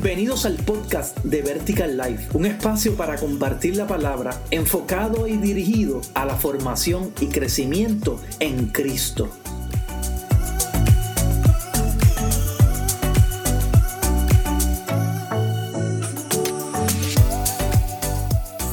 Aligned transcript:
Bienvenidos 0.00 0.46
al 0.46 0.54
podcast 0.54 1.18
de 1.24 1.42
Vertical 1.42 1.96
Life, 1.98 2.28
un 2.32 2.46
espacio 2.46 2.96
para 2.96 3.16
compartir 3.16 3.74
la 3.74 3.88
palabra 3.88 4.40
enfocado 4.52 5.26
y 5.26 5.36
dirigido 5.38 6.02
a 6.14 6.24
la 6.24 6.36
formación 6.36 7.12
y 7.20 7.26
crecimiento 7.26 8.20
en 8.38 8.68
Cristo. 8.68 9.28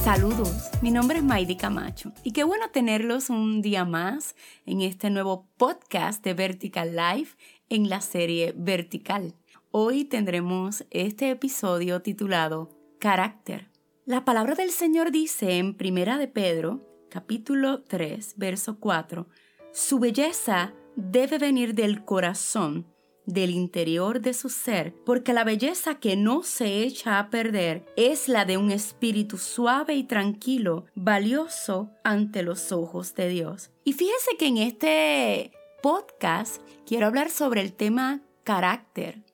Saludos, 0.04 0.70
mi 0.80 0.92
nombre 0.92 1.18
es 1.18 1.24
Maidi 1.24 1.56
Camacho 1.56 2.12
y 2.22 2.30
qué 2.30 2.44
bueno 2.44 2.70
tenerlos 2.70 3.30
un 3.30 3.62
día 3.62 3.84
más 3.84 4.36
en 4.64 4.80
este 4.80 5.10
nuevo 5.10 5.48
podcast 5.56 6.22
de 6.22 6.34
Vertical 6.34 6.94
Life 6.94 7.36
en 7.68 7.88
la 7.88 8.00
serie 8.00 8.54
Vertical. 8.56 9.34
Hoy 9.78 10.06
tendremos 10.06 10.86
este 10.88 11.28
episodio 11.28 12.00
titulado 12.00 12.70
Carácter. 12.98 13.68
La 14.06 14.24
palabra 14.24 14.54
del 14.54 14.70
Señor 14.70 15.10
dice 15.10 15.58
en 15.58 15.74
Primera 15.74 16.16
de 16.16 16.28
Pedro, 16.28 16.80
capítulo 17.10 17.82
3, 17.82 18.36
verso 18.38 18.80
4, 18.80 19.28
su 19.74 19.98
belleza 19.98 20.72
debe 20.94 21.36
venir 21.36 21.74
del 21.74 22.06
corazón, 22.06 22.86
del 23.26 23.50
interior 23.50 24.22
de 24.22 24.32
su 24.32 24.48
ser, 24.48 24.94
porque 25.04 25.34
la 25.34 25.44
belleza 25.44 25.96
que 25.96 26.16
no 26.16 26.42
se 26.42 26.82
echa 26.84 27.18
a 27.18 27.28
perder 27.28 27.84
es 27.96 28.30
la 28.30 28.46
de 28.46 28.56
un 28.56 28.70
espíritu 28.70 29.36
suave 29.36 29.94
y 29.94 30.04
tranquilo, 30.04 30.86
valioso 30.94 31.90
ante 32.02 32.42
los 32.42 32.72
ojos 32.72 33.14
de 33.14 33.28
Dios. 33.28 33.70
Y 33.84 33.92
fíjese 33.92 34.38
que 34.38 34.46
en 34.46 34.56
este 34.56 35.52
podcast 35.82 36.62
quiero 36.86 37.08
hablar 37.08 37.28
sobre 37.28 37.60
el 37.60 37.74
tema 37.74 38.22
carácter 38.42 39.25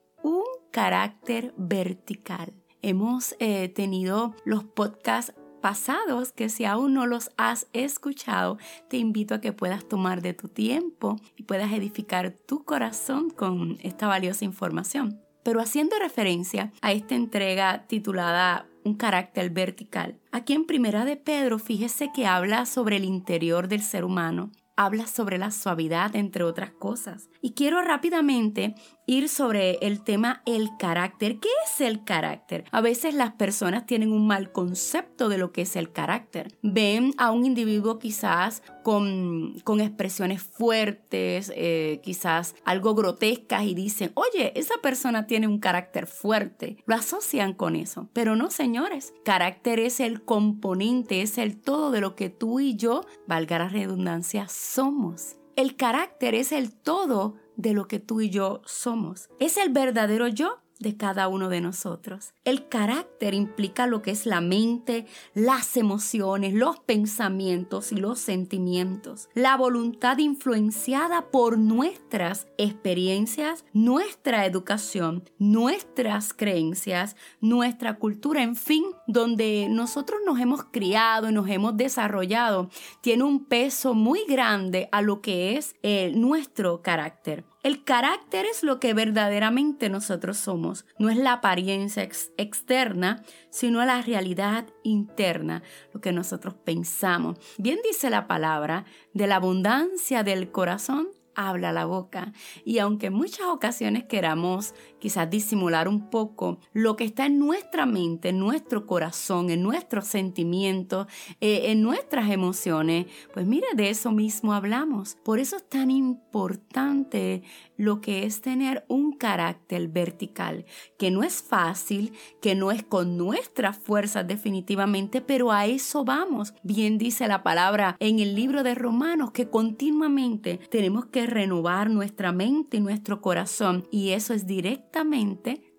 carácter 0.73 1.55
vertical. 1.57 2.53
Hemos 2.81 3.37
eh, 3.39 3.69
tenido 3.69 4.35
los 4.45 4.65
podcasts 4.65 5.35
pasados 5.61 6.33
que 6.33 6.49
si 6.49 6.65
aún 6.65 6.95
no 6.95 7.07
los 7.07 7.31
has 7.37 7.69
escuchado, 7.73 8.59
te 8.89 8.97
invito 8.97 9.37
a 9.37 9.41
que 9.41 9.53
puedas 9.53 9.87
tomar 9.87 10.21
de 10.21 10.35
tu 10.35 10.49
tiempo 10.49 11.21
y 11.37 11.45
puedas 11.45 11.73
edificar 11.73 12.33
tu 12.33 12.65
corazón 12.65 13.31
con 13.31 13.79
esta 13.83 14.09
valiosa 14.09 14.45
información. 14.45 15.21
Pero 15.45 15.61
haciendo 15.61 15.97
referencia 16.01 16.73
a 16.81 16.93
esta 16.93 17.15
entrega 17.15 17.87
titulada 17.87 18.67
Un 18.85 18.95
carácter 18.95 19.51
vertical, 19.51 20.19
aquí 20.33 20.55
en 20.55 20.67
Primera 20.67 21.05
de 21.05 21.17
Pedro, 21.17 21.61
fíjese 21.61 22.11
que 22.13 22.27
habla 22.27 22.67
sobre 22.67 22.97
el 22.97 23.05
interior 23.05 23.69
del 23.69 23.83
ser 23.83 24.05
humano 24.05 24.51
habla 24.77 25.07
sobre 25.07 25.39
la 25.39 25.51
suavidad, 25.51 26.17
entre 26.17 26.45
otras 26.45 26.73
cosas. 26.73 27.29
Y 27.41 27.53
quiero 27.53 27.83
rápidamente 27.83 28.75
ir 29.07 29.29
sobre 29.29 29.75
el 29.83 30.03
tema 30.03 30.43
el 30.47 30.71
carácter. 30.79 31.39
¿Qué 31.39 31.49
es 31.67 31.81
el 31.81 32.05
carácter? 32.05 32.65
A 32.71 32.81
veces 32.81 33.15
las 33.15 33.33
personas 33.33 33.87
tienen 33.87 34.13
un 34.13 34.27
mal 34.27 34.53
concepto 34.53 35.29
de 35.29 35.39
lo 35.39 35.53
que 35.53 35.63
es 35.63 35.77
el 35.77 35.93
carácter. 35.93 36.57
Ven 36.63 37.15
a 37.19 37.31
un 37.31 37.45
individuo 37.45 37.99
quizás 37.99 38.63
con, 38.83 39.61
con 39.65 39.81
expresiones 39.81 40.43
fuertes, 40.43 41.53
eh, 41.55 42.01
quizás 42.03 42.55
algo 42.65 42.95
grotescas 42.95 43.65
y 43.65 43.75
dicen, 43.75 44.13
oye, 44.15 44.53
esa 44.59 44.75
persona 44.83 45.27
tiene 45.27 45.47
un 45.47 45.59
carácter 45.59 46.07
fuerte. 46.07 46.77
Lo 46.87 46.95
asocian 46.95 47.55
con 47.55 47.77
eso. 47.77 48.09
Pero 48.13 48.37
no, 48.37 48.51
señores. 48.51 49.13
Carácter 49.25 49.79
es 49.79 50.01
el 50.01 50.25
componente, 50.25 51.23
es 51.23 51.39
el 51.39 51.61
todo 51.61 51.91
de 51.91 52.01
lo 52.01 52.15
que 52.15 52.31
tú 52.31 52.61
y 52.61 52.77
yo, 52.77 53.05
valga 53.27 53.59
la 53.59 53.69
redundancia, 53.69 54.47
somos. 54.49 55.37
El 55.55 55.77
carácter 55.77 56.35
es 56.35 56.51
el 56.51 56.73
todo 56.73 57.37
de 57.57 57.73
lo 57.73 57.89
que 57.89 57.99
tú 57.99 58.21
y 58.21 58.31
yo 58.31 58.63
somos. 58.65 59.29
Es 59.39 59.57
el 59.57 59.71
verdadero 59.71 60.29
yo 60.29 60.62
de 60.83 60.97
cada 60.97 61.29
uno 61.29 61.49
de 61.49 61.61
nosotros. 61.61 62.35
El 62.45 62.69
carácter 62.69 63.35
implica 63.35 63.87
lo 63.87 64.03
que 64.03 64.11
es 64.11 64.27
la 64.27 64.41
mente, 64.41 65.07
las 65.33 65.77
emociones, 65.77 66.53
los 66.53 66.81
pensamientos 66.81 67.93
y 67.93 67.97
los 67.97 68.19
sentimientos. 68.19 69.29
La 69.35 69.57
voluntad 69.57 70.19
influenciada 70.19 71.31
por 71.31 71.57
nuestras 71.57 72.47
experiencias, 72.59 73.65
nuestra 73.73 74.45
educación, 74.45 75.25
nuestras 75.39 76.35
creencias, 76.35 77.17
nuestra 77.41 77.99
cultura, 77.99 78.43
en 78.43 78.57
fin, 78.57 78.85
donde 79.07 79.69
nosotros 79.71 80.21
nos 80.27 80.41
hemos 80.41 80.65
criado 80.65 81.31
y 81.31 81.33
nos 81.33 81.49
hemos 81.49 81.77
desarrollado, 81.77 82.69
tiene 83.01 83.25
un 83.25 83.45
peso 83.45 83.95
muy 83.95 84.25
grande 84.29 84.89
a 84.93 85.03
lo 85.03 85.21
que 85.21 85.57
es 85.57 85.77
eh, 85.83 86.13
nuestro 86.15 86.83
carácter. 86.83 87.45
El 87.63 87.85
carácter 87.85 88.45
es 88.45 88.65
lo 88.65 88.81
que 88.81 88.93
verdaderamente 88.93 89.89
nosotros 89.89 90.37
somos. 90.37 90.85
No 90.99 91.11
es 91.11 91.17
la 91.17 91.35
apariencia 91.35 92.03
externa, 92.03 93.23
sino 93.51 93.85
la 93.85 94.03
realidad 94.03 94.67
interna, 94.83 95.63
lo 95.93 96.01
que 96.01 96.11
nosotros 96.11 96.55
pensamos. 96.55 97.39
Bien 97.59 97.79
dice 97.85 98.11
la 98.11 98.27
palabra, 98.27 98.85
de 99.15 99.29
la 99.29 99.37
abundancia 99.37 100.25
del 100.25 100.51
corazón 100.51 101.09
habla 101.35 101.73
la 101.73 101.85
boca. 101.85 102.33
Y 102.65 102.79
aunque 102.79 103.07
en 103.07 103.15
muchas 103.15 103.47
ocasiones 103.47 104.05
queramos 104.05 104.75
quizás 105.03 105.29
disimular 105.29 105.89
un 105.89 106.11
poco 106.11 106.61
lo 106.73 106.95
que 106.95 107.03
está 107.03 107.27
en 107.27 107.41
nuestra 107.41 107.87
mente, 107.87 108.29
en 108.29 108.39
nuestro 108.39 108.87
corazón, 108.87 109.51
en 109.51 109.61
nuestros 109.61 110.07
sentimientos, 110.07 111.09
eh, 111.41 111.73
en 111.73 111.83
nuestras 111.83 112.31
emociones, 112.31 113.07
pues 113.35 113.45
mire, 113.45 113.67
de 113.75 113.91
eso 113.91 114.13
mismo 114.13 114.55
hablamos. 114.55 115.17
Por 115.25 115.41
eso 115.41 115.57
es 115.57 115.69
tan 115.69 115.91
importante 115.91 117.43
lo 117.77 118.01
que 118.01 118.25
es 118.25 118.43
tener 118.43 118.85
un 118.87 119.11
carácter 119.11 119.89
vertical, 119.89 120.67
que 120.99 121.11
no 121.11 121.25
es 121.25 121.43
fácil, 121.43 122.13
que 122.41 122.55
no 122.55 122.71
es 122.71 122.85
con 122.85 123.17
nuestras 123.17 123.77
fuerzas 123.77 124.25
definitivamente, 124.29 125.21
pero 125.21 125.51
a 125.51 125.67
eso 125.67 126.05
vamos. 126.05 126.55
Bien 126.63 126.97
dice 126.97 127.27
la 127.27 127.43
palabra 127.43 127.97
en 127.99 128.21
el 128.21 128.37
libro 128.37 128.63
de 128.63 128.77
Romanos 128.77 129.33
que 129.33 129.51
continuamente 129.51 130.59
tenemos 130.71 131.07
que 131.07 131.27
renovar 131.27 131.91
nuestra 131.91 132.31
mente 132.31 132.77
y 132.77 132.81
nuestro 132.81 133.21
corazón 133.21 133.89
y 133.91 134.11
eso 134.11 134.33
es 134.33 134.47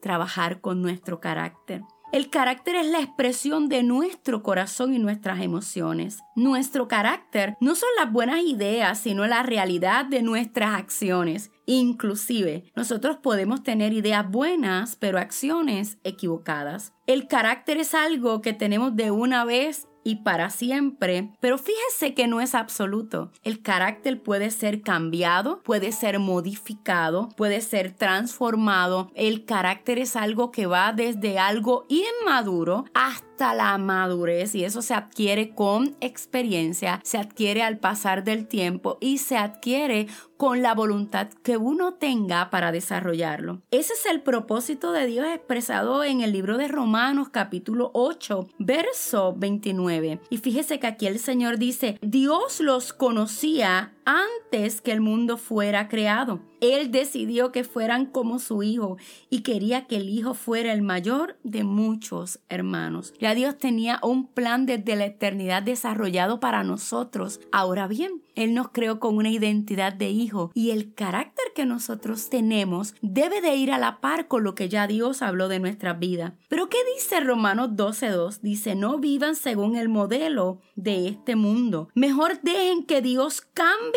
trabajar 0.01 0.59
con 0.61 0.81
nuestro 0.81 1.19
carácter. 1.19 1.81
El 2.13 2.29
carácter 2.29 2.75
es 2.75 2.85
la 2.85 2.99
expresión 2.99 3.69
de 3.69 3.81
nuestro 3.81 4.43
corazón 4.43 4.93
y 4.93 4.99
nuestras 4.99 5.41
emociones. 5.41 6.19
Nuestro 6.35 6.87
carácter 6.87 7.57
no 7.59 7.73
son 7.73 7.89
las 7.97 8.11
buenas 8.11 8.43
ideas, 8.43 8.99
sino 8.99 9.25
la 9.25 9.41
realidad 9.41 10.05
de 10.05 10.21
nuestras 10.21 10.77
acciones. 10.79 11.49
Inclusive, 11.65 12.65
nosotros 12.75 13.17
podemos 13.17 13.63
tener 13.63 13.93
ideas 13.93 14.29
buenas, 14.29 14.95
pero 14.95 15.17
acciones 15.17 15.97
equivocadas. 16.03 16.93
El 17.07 17.27
carácter 17.27 17.77
es 17.77 17.95
algo 17.95 18.41
que 18.41 18.53
tenemos 18.53 18.95
de 18.95 19.09
una 19.09 19.43
vez 19.43 19.87
y 20.03 20.17
para 20.17 20.49
siempre, 20.49 21.31
pero 21.39 21.57
fíjese 21.57 22.13
que 22.13 22.27
no 22.27 22.41
es 22.41 22.55
absoluto. 22.55 23.31
El 23.43 23.61
carácter 23.61 24.21
puede 24.21 24.51
ser 24.51 24.81
cambiado, 24.81 25.61
puede 25.63 25.91
ser 25.91 26.19
modificado, 26.19 27.29
puede 27.35 27.61
ser 27.61 27.91
transformado. 27.91 29.11
El 29.15 29.45
carácter 29.45 29.99
es 29.99 30.15
algo 30.15 30.51
que 30.51 30.65
va 30.65 30.93
desde 30.93 31.39
algo 31.39 31.85
inmaduro 31.89 32.85
hasta 32.93 33.32
la 33.51 33.77
madurez 33.77 34.55
y 34.55 34.63
eso 34.63 34.81
se 34.81 34.93
adquiere 34.93 35.49
con 35.49 35.97
experiencia, 35.99 37.01
se 37.03 37.17
adquiere 37.17 37.63
al 37.63 37.79
pasar 37.79 38.23
del 38.23 38.47
tiempo 38.47 38.97
y 39.01 39.17
se 39.17 39.37
adquiere 39.37 40.07
con 40.37 40.61
la 40.61 40.73
voluntad 40.73 41.29
que 41.41 41.57
uno 41.57 41.93
tenga 41.93 42.49
para 42.49 42.71
desarrollarlo. 42.71 43.61
Ese 43.71 43.93
es 43.93 44.05
el 44.05 44.21
propósito 44.21 44.91
de 44.91 45.05
Dios 45.05 45.25
expresado 45.27 46.03
en 46.03 46.21
el 46.21 46.31
libro 46.31 46.57
de 46.57 46.67
Romanos 46.67 47.29
capítulo 47.29 47.91
8, 47.93 48.49
verso 48.59 49.33
29. 49.37 50.19
Y 50.29 50.37
fíjese 50.37 50.79
que 50.79 50.87
aquí 50.87 51.07
el 51.07 51.19
Señor 51.19 51.57
dice, 51.57 51.97
Dios 52.01 52.59
los 52.59 52.93
conocía 52.93 53.93
antes 54.05 54.81
que 54.81 54.91
el 54.91 55.01
mundo 55.01 55.37
fuera 55.37 55.87
creado. 55.87 56.41
Él 56.61 56.91
decidió 56.91 57.51
que 57.51 57.65
fueran 57.65 58.05
como 58.05 58.39
su 58.39 58.63
hijo 58.63 58.95
y 59.29 59.41
quería 59.41 59.85
que 59.85 59.97
el 59.97 60.07
hijo 60.07 60.33
fuera 60.33 60.71
el 60.71 60.81
mayor 60.81 61.37
de 61.43 61.65
muchos 61.65 62.39
hermanos. 62.47 63.13
Ya 63.19 63.35
Dios 63.35 63.57
tenía 63.57 63.99
un 64.01 64.27
plan 64.27 64.65
desde 64.65 64.95
la 64.95 65.05
eternidad 65.05 65.61
desarrollado 65.61 66.39
para 66.39 66.63
nosotros. 66.63 67.41
Ahora 67.51 67.87
bien, 67.87 68.21
Él 68.35 68.53
nos 68.53 68.69
creó 68.69 69.01
con 69.01 69.17
una 69.17 69.29
identidad 69.29 69.91
de 69.91 70.09
hijo 70.11 70.51
y 70.53 70.71
el 70.71 70.93
carácter 70.93 71.43
que 71.53 71.65
nosotros 71.65 72.29
tenemos 72.29 72.95
debe 73.01 73.41
de 73.41 73.55
ir 73.55 73.71
a 73.71 73.77
la 73.77 73.99
par 73.99 74.29
con 74.29 74.45
lo 74.45 74.55
que 74.55 74.69
ya 74.69 74.87
Dios 74.87 75.21
habló 75.21 75.49
de 75.49 75.59
nuestra 75.59 75.91
vida. 75.93 76.35
Pero 76.47 76.69
¿qué 76.69 76.77
dice 76.95 77.19
Romanos 77.19 77.71
12.2? 77.71 78.39
Dice, 78.41 78.75
no 78.75 78.99
vivan 78.99 79.35
según 79.35 79.75
el 79.75 79.89
modelo 79.89 80.61
de 80.77 81.09
este 81.09 81.35
mundo. 81.35 81.89
Mejor 81.93 82.39
dejen 82.41 82.85
que 82.85 83.01
Dios 83.01 83.41
cambie 83.41 83.92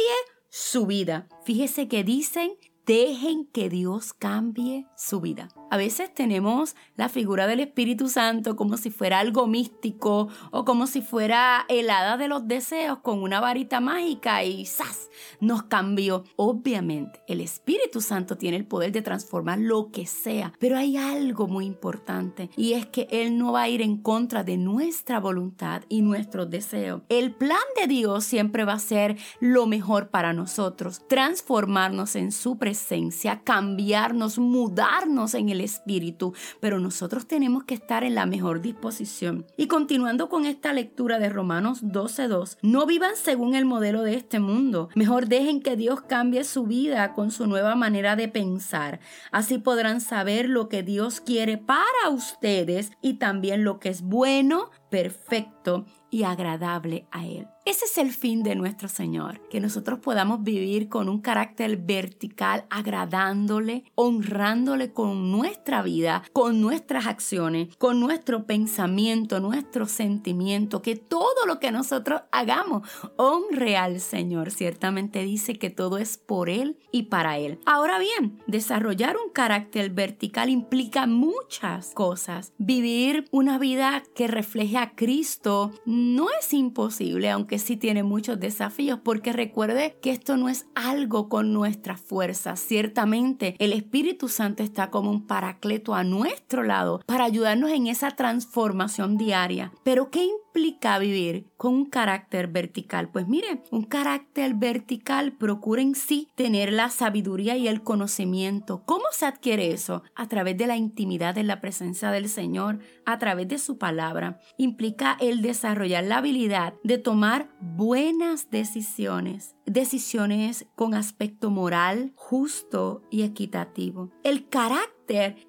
su 0.49 0.87
vida. 0.87 1.29
Fíjese 1.45 1.89
que 1.89 2.05
dicen 2.05 2.53
dejen 2.87 3.47
que 3.47 3.69
Dios 3.69 4.13
cambie 4.13 4.87
su 4.97 5.21
vida. 5.21 5.49
A 5.69 5.77
veces 5.77 6.15
tenemos 6.15 6.77
la 6.95 7.09
figura 7.09 7.49
del 7.49 7.59
Espíritu 7.59 8.09
Santo 8.09 8.55
como 8.55 8.77
si 8.77 8.91
fuera 8.91 9.19
algo 9.19 9.49
místico 9.49 10.29
o 10.53 10.65
como 10.65 10.87
si 10.87 11.03
fuera 11.03 11.65
el 11.69 11.91
hada 11.91 12.17
de 12.17 12.29
los 12.29 12.47
deseos 12.47 12.99
con 12.99 13.21
una 13.21 13.41
varita 13.41 13.81
mágica 13.81 14.45
y 14.45 14.65
¡zas! 14.65 15.11
nos 15.41 15.65
cambió. 15.65 16.25
Obviamente, 16.37 17.21
el 17.27 17.41
Espíritu 17.41 18.01
Santo 18.01 18.37
tiene 18.37 18.57
el 18.57 18.67
poder 18.67 18.93
de 18.93 19.03
transformar 19.03 19.59
lo 19.59 19.91
que 19.91 20.07
sea, 20.07 20.53
pero 20.61 20.77
hay 20.77 20.97
algo 20.97 21.49
muy 21.49 21.67
importante 21.67 22.49
y 22.57 22.75
es 22.75 22.87
que 22.87 23.09
Él 23.11 23.37
no 23.37 23.53
va 23.53 23.63
a 23.63 23.69
ir 23.69 23.83
en 23.83 23.97
contra 23.97 24.45
de 24.45 24.57
nuestra 24.57 25.19
voluntad 25.19 25.83
y 25.89 26.03
nuestros 26.03 26.49
deseos. 26.49 27.03
El 27.09 27.35
plan 27.35 27.59
de 27.81 27.89
Dios 27.89 28.25
siempre 28.25 28.65
va 28.65 28.75
a 28.75 28.79
ser 28.79 29.17
lo 29.41 29.67
mejor 29.67 30.11
para 30.11 30.33
nosotros, 30.33 31.03
transformarnos 31.09 32.15
en 32.15 32.31
su 32.31 32.57
presencia, 32.57 33.43
cambiarnos, 33.43 34.39
mudarnos 34.39 35.35
en 35.35 35.49
el 35.49 35.56
espíritu, 35.61 36.35
pero 36.61 36.79
nosotros 36.79 37.27
tenemos 37.27 37.65
que 37.65 37.75
estar 37.75 38.05
en 38.05 38.15
la 38.15 38.27
mejor 38.27 38.61
disposición. 38.61 39.47
Y 39.57 39.67
continuando 39.67 40.29
con 40.29 40.45
esta 40.45 40.73
lectura 40.73 41.19
de 41.19 41.29
Romanos 41.29 41.83
12:2, 41.83 42.59
no 42.63 42.87
vivan 42.87 43.17
según 43.17 43.55
el 43.55 43.65
modelo 43.65 44.03
de 44.03 44.15
este 44.15 44.39
mundo, 44.39 44.89
mejor 44.95 45.27
dejen 45.29 45.61
que 45.61 45.77
Dios 45.77 46.03
cambie 46.03 46.45
su 46.45 46.65
vida 46.65 47.15
con 47.15 47.31
su 47.31 47.47
nueva 47.47 47.75
manera 47.75 48.17
de 48.17 48.29
pensar. 48.29 49.01
Así 49.33 49.59
podrán 49.59 50.01
saber 50.01 50.49
lo 50.49 50.69
que 50.69 50.83
Dios 50.83 51.21
quiere 51.21 51.59
para 51.59 52.11
ustedes 52.11 52.93
y 53.01 53.15
también 53.15 53.65
lo 53.65 53.79
que 53.79 53.89
es 53.89 54.03
bueno, 54.03 54.71
perfecto 54.91 55.85
y 56.11 56.25
agradable 56.25 57.07
a 57.11 57.27
Él. 57.27 57.56
Ese 57.67 57.87
es 57.87 57.99
el 57.99 58.13
fin 58.13 58.45
de 58.45 58.55
nuestro 58.55 58.89
Señor, 58.89 59.41
que 59.49 59.59
nosotros 59.59 59.99
podamos 59.99 60.45
vivir 60.45 60.89
con 60.89 61.09
un 61.09 61.21
carácter 61.21 61.77
vertical, 61.77 62.65
agradándole, 62.71 63.83
honrándole 63.97 64.93
con 64.93 65.33
nuestra 65.33 65.83
vida, 65.83 66.23
con 66.33 66.61
nuestras 66.61 67.07
acciones, 67.07 67.75
con 67.77 67.99
nuestro 67.99 68.47
pensamiento, 68.47 69.41
nuestro 69.41 69.87
sentimiento, 69.87 70.81
que 70.81 70.95
todo 70.95 71.45
lo 71.45 71.59
que 71.59 71.73
nosotros 71.73 72.21
hagamos 72.31 72.89
honre 73.17 73.77
al 73.77 73.99
Señor. 73.99 74.53
Ciertamente 74.53 75.25
dice 75.25 75.59
que 75.59 75.69
todo 75.69 75.99
es 75.99 76.19
por 76.19 76.49
Él 76.49 76.79
y 76.93 77.05
para 77.05 77.39
Él. 77.39 77.59
Ahora 77.67 77.99
bien, 77.99 78.41
desarrollar 78.47 79.17
un 79.17 79.33
carácter 79.33 79.91
vertical 79.91 80.51
implica 80.51 81.09
muchas 81.09 81.89
cosas. 81.95 82.53
Vivir 82.59 83.25
una 83.33 83.59
vida 83.59 84.05
que 84.15 84.29
refleje 84.29 84.79
a 84.79 84.95
Cristo 84.95 85.73
no 85.85 86.29
es 86.39 86.53
imposible, 86.53 87.29
aunque 87.29 87.56
sí 87.59 87.77
tiene 87.77 88.03
muchos 88.03 88.41
desafíos, 88.41 89.01
porque 89.03 89.33
recuerde 89.33 89.97
que 90.01 90.11
esto 90.11 90.37
no 90.37 90.49
es 90.49 90.67
algo 90.75 91.29
con 91.29 91.53
nuestra 91.53 91.97
fuerza. 91.97 92.57
Ciertamente 92.57 93.57
el 93.59 93.73
Espíritu 93.73 94.29
Santo 94.29 94.63
está 94.63 94.91
como 94.91 95.11
un 95.11 95.27
paracleto 95.27 95.95
a 95.95 96.05
nuestro 96.05 96.63
lado 96.63 97.01
para 97.07 97.25
ayudarnos 97.25 97.71
en 97.71 97.87
esa 97.87 98.11
transformación 98.13 99.17
diaria. 99.17 99.73
Pero 99.83 100.11
¿qué 100.11 100.25
implica 100.25 100.99
vivir 100.99 101.47
con 101.57 101.75
un 101.75 101.85
carácter 101.87 102.49
vertical? 102.49 103.11
Pues 103.11 103.29
mire, 103.29 103.63
un 103.71 103.85
carácter 103.85 104.55
vertical 104.55 105.33
procura 105.33 105.83
en 105.83 105.95
sí 105.95 106.29
tener 106.35 106.73
la 106.73 106.89
sabiduría 106.91 107.57
y 107.57 107.69
el 107.69 107.83
conocimiento. 107.83 108.83
¿Cómo 108.87 109.05
se 109.13 109.27
adquiere 109.27 109.73
eso? 109.73 110.03
A 110.15 110.29
través 110.29 110.57
de 110.57 110.67
la 110.67 110.77
intimidad 110.77 111.37
en 111.39 111.47
la 111.47 111.61
presencia 111.61 112.11
del 112.11 112.29
Señor, 112.29 112.79
a 113.05 113.19
través 113.19 113.49
de 113.49 113.59
su 113.59 113.79
palabra. 113.79 114.41
Implica 114.57 115.17
el 115.21 115.43
desarrollar 115.43 116.05
la 116.05 116.19
habilidad 116.19 116.75
de 116.83 116.99
tomar 116.99 117.46
buenas 117.61 118.51
decisiones 118.51 119.56
decisiones 119.67 120.67
con 120.75 120.95
aspecto 120.95 121.51
moral, 121.51 122.13
justo 122.15 123.03
y 123.11 123.23
equitativo. 123.23 124.11
El 124.23 124.49
carácter 124.49 124.97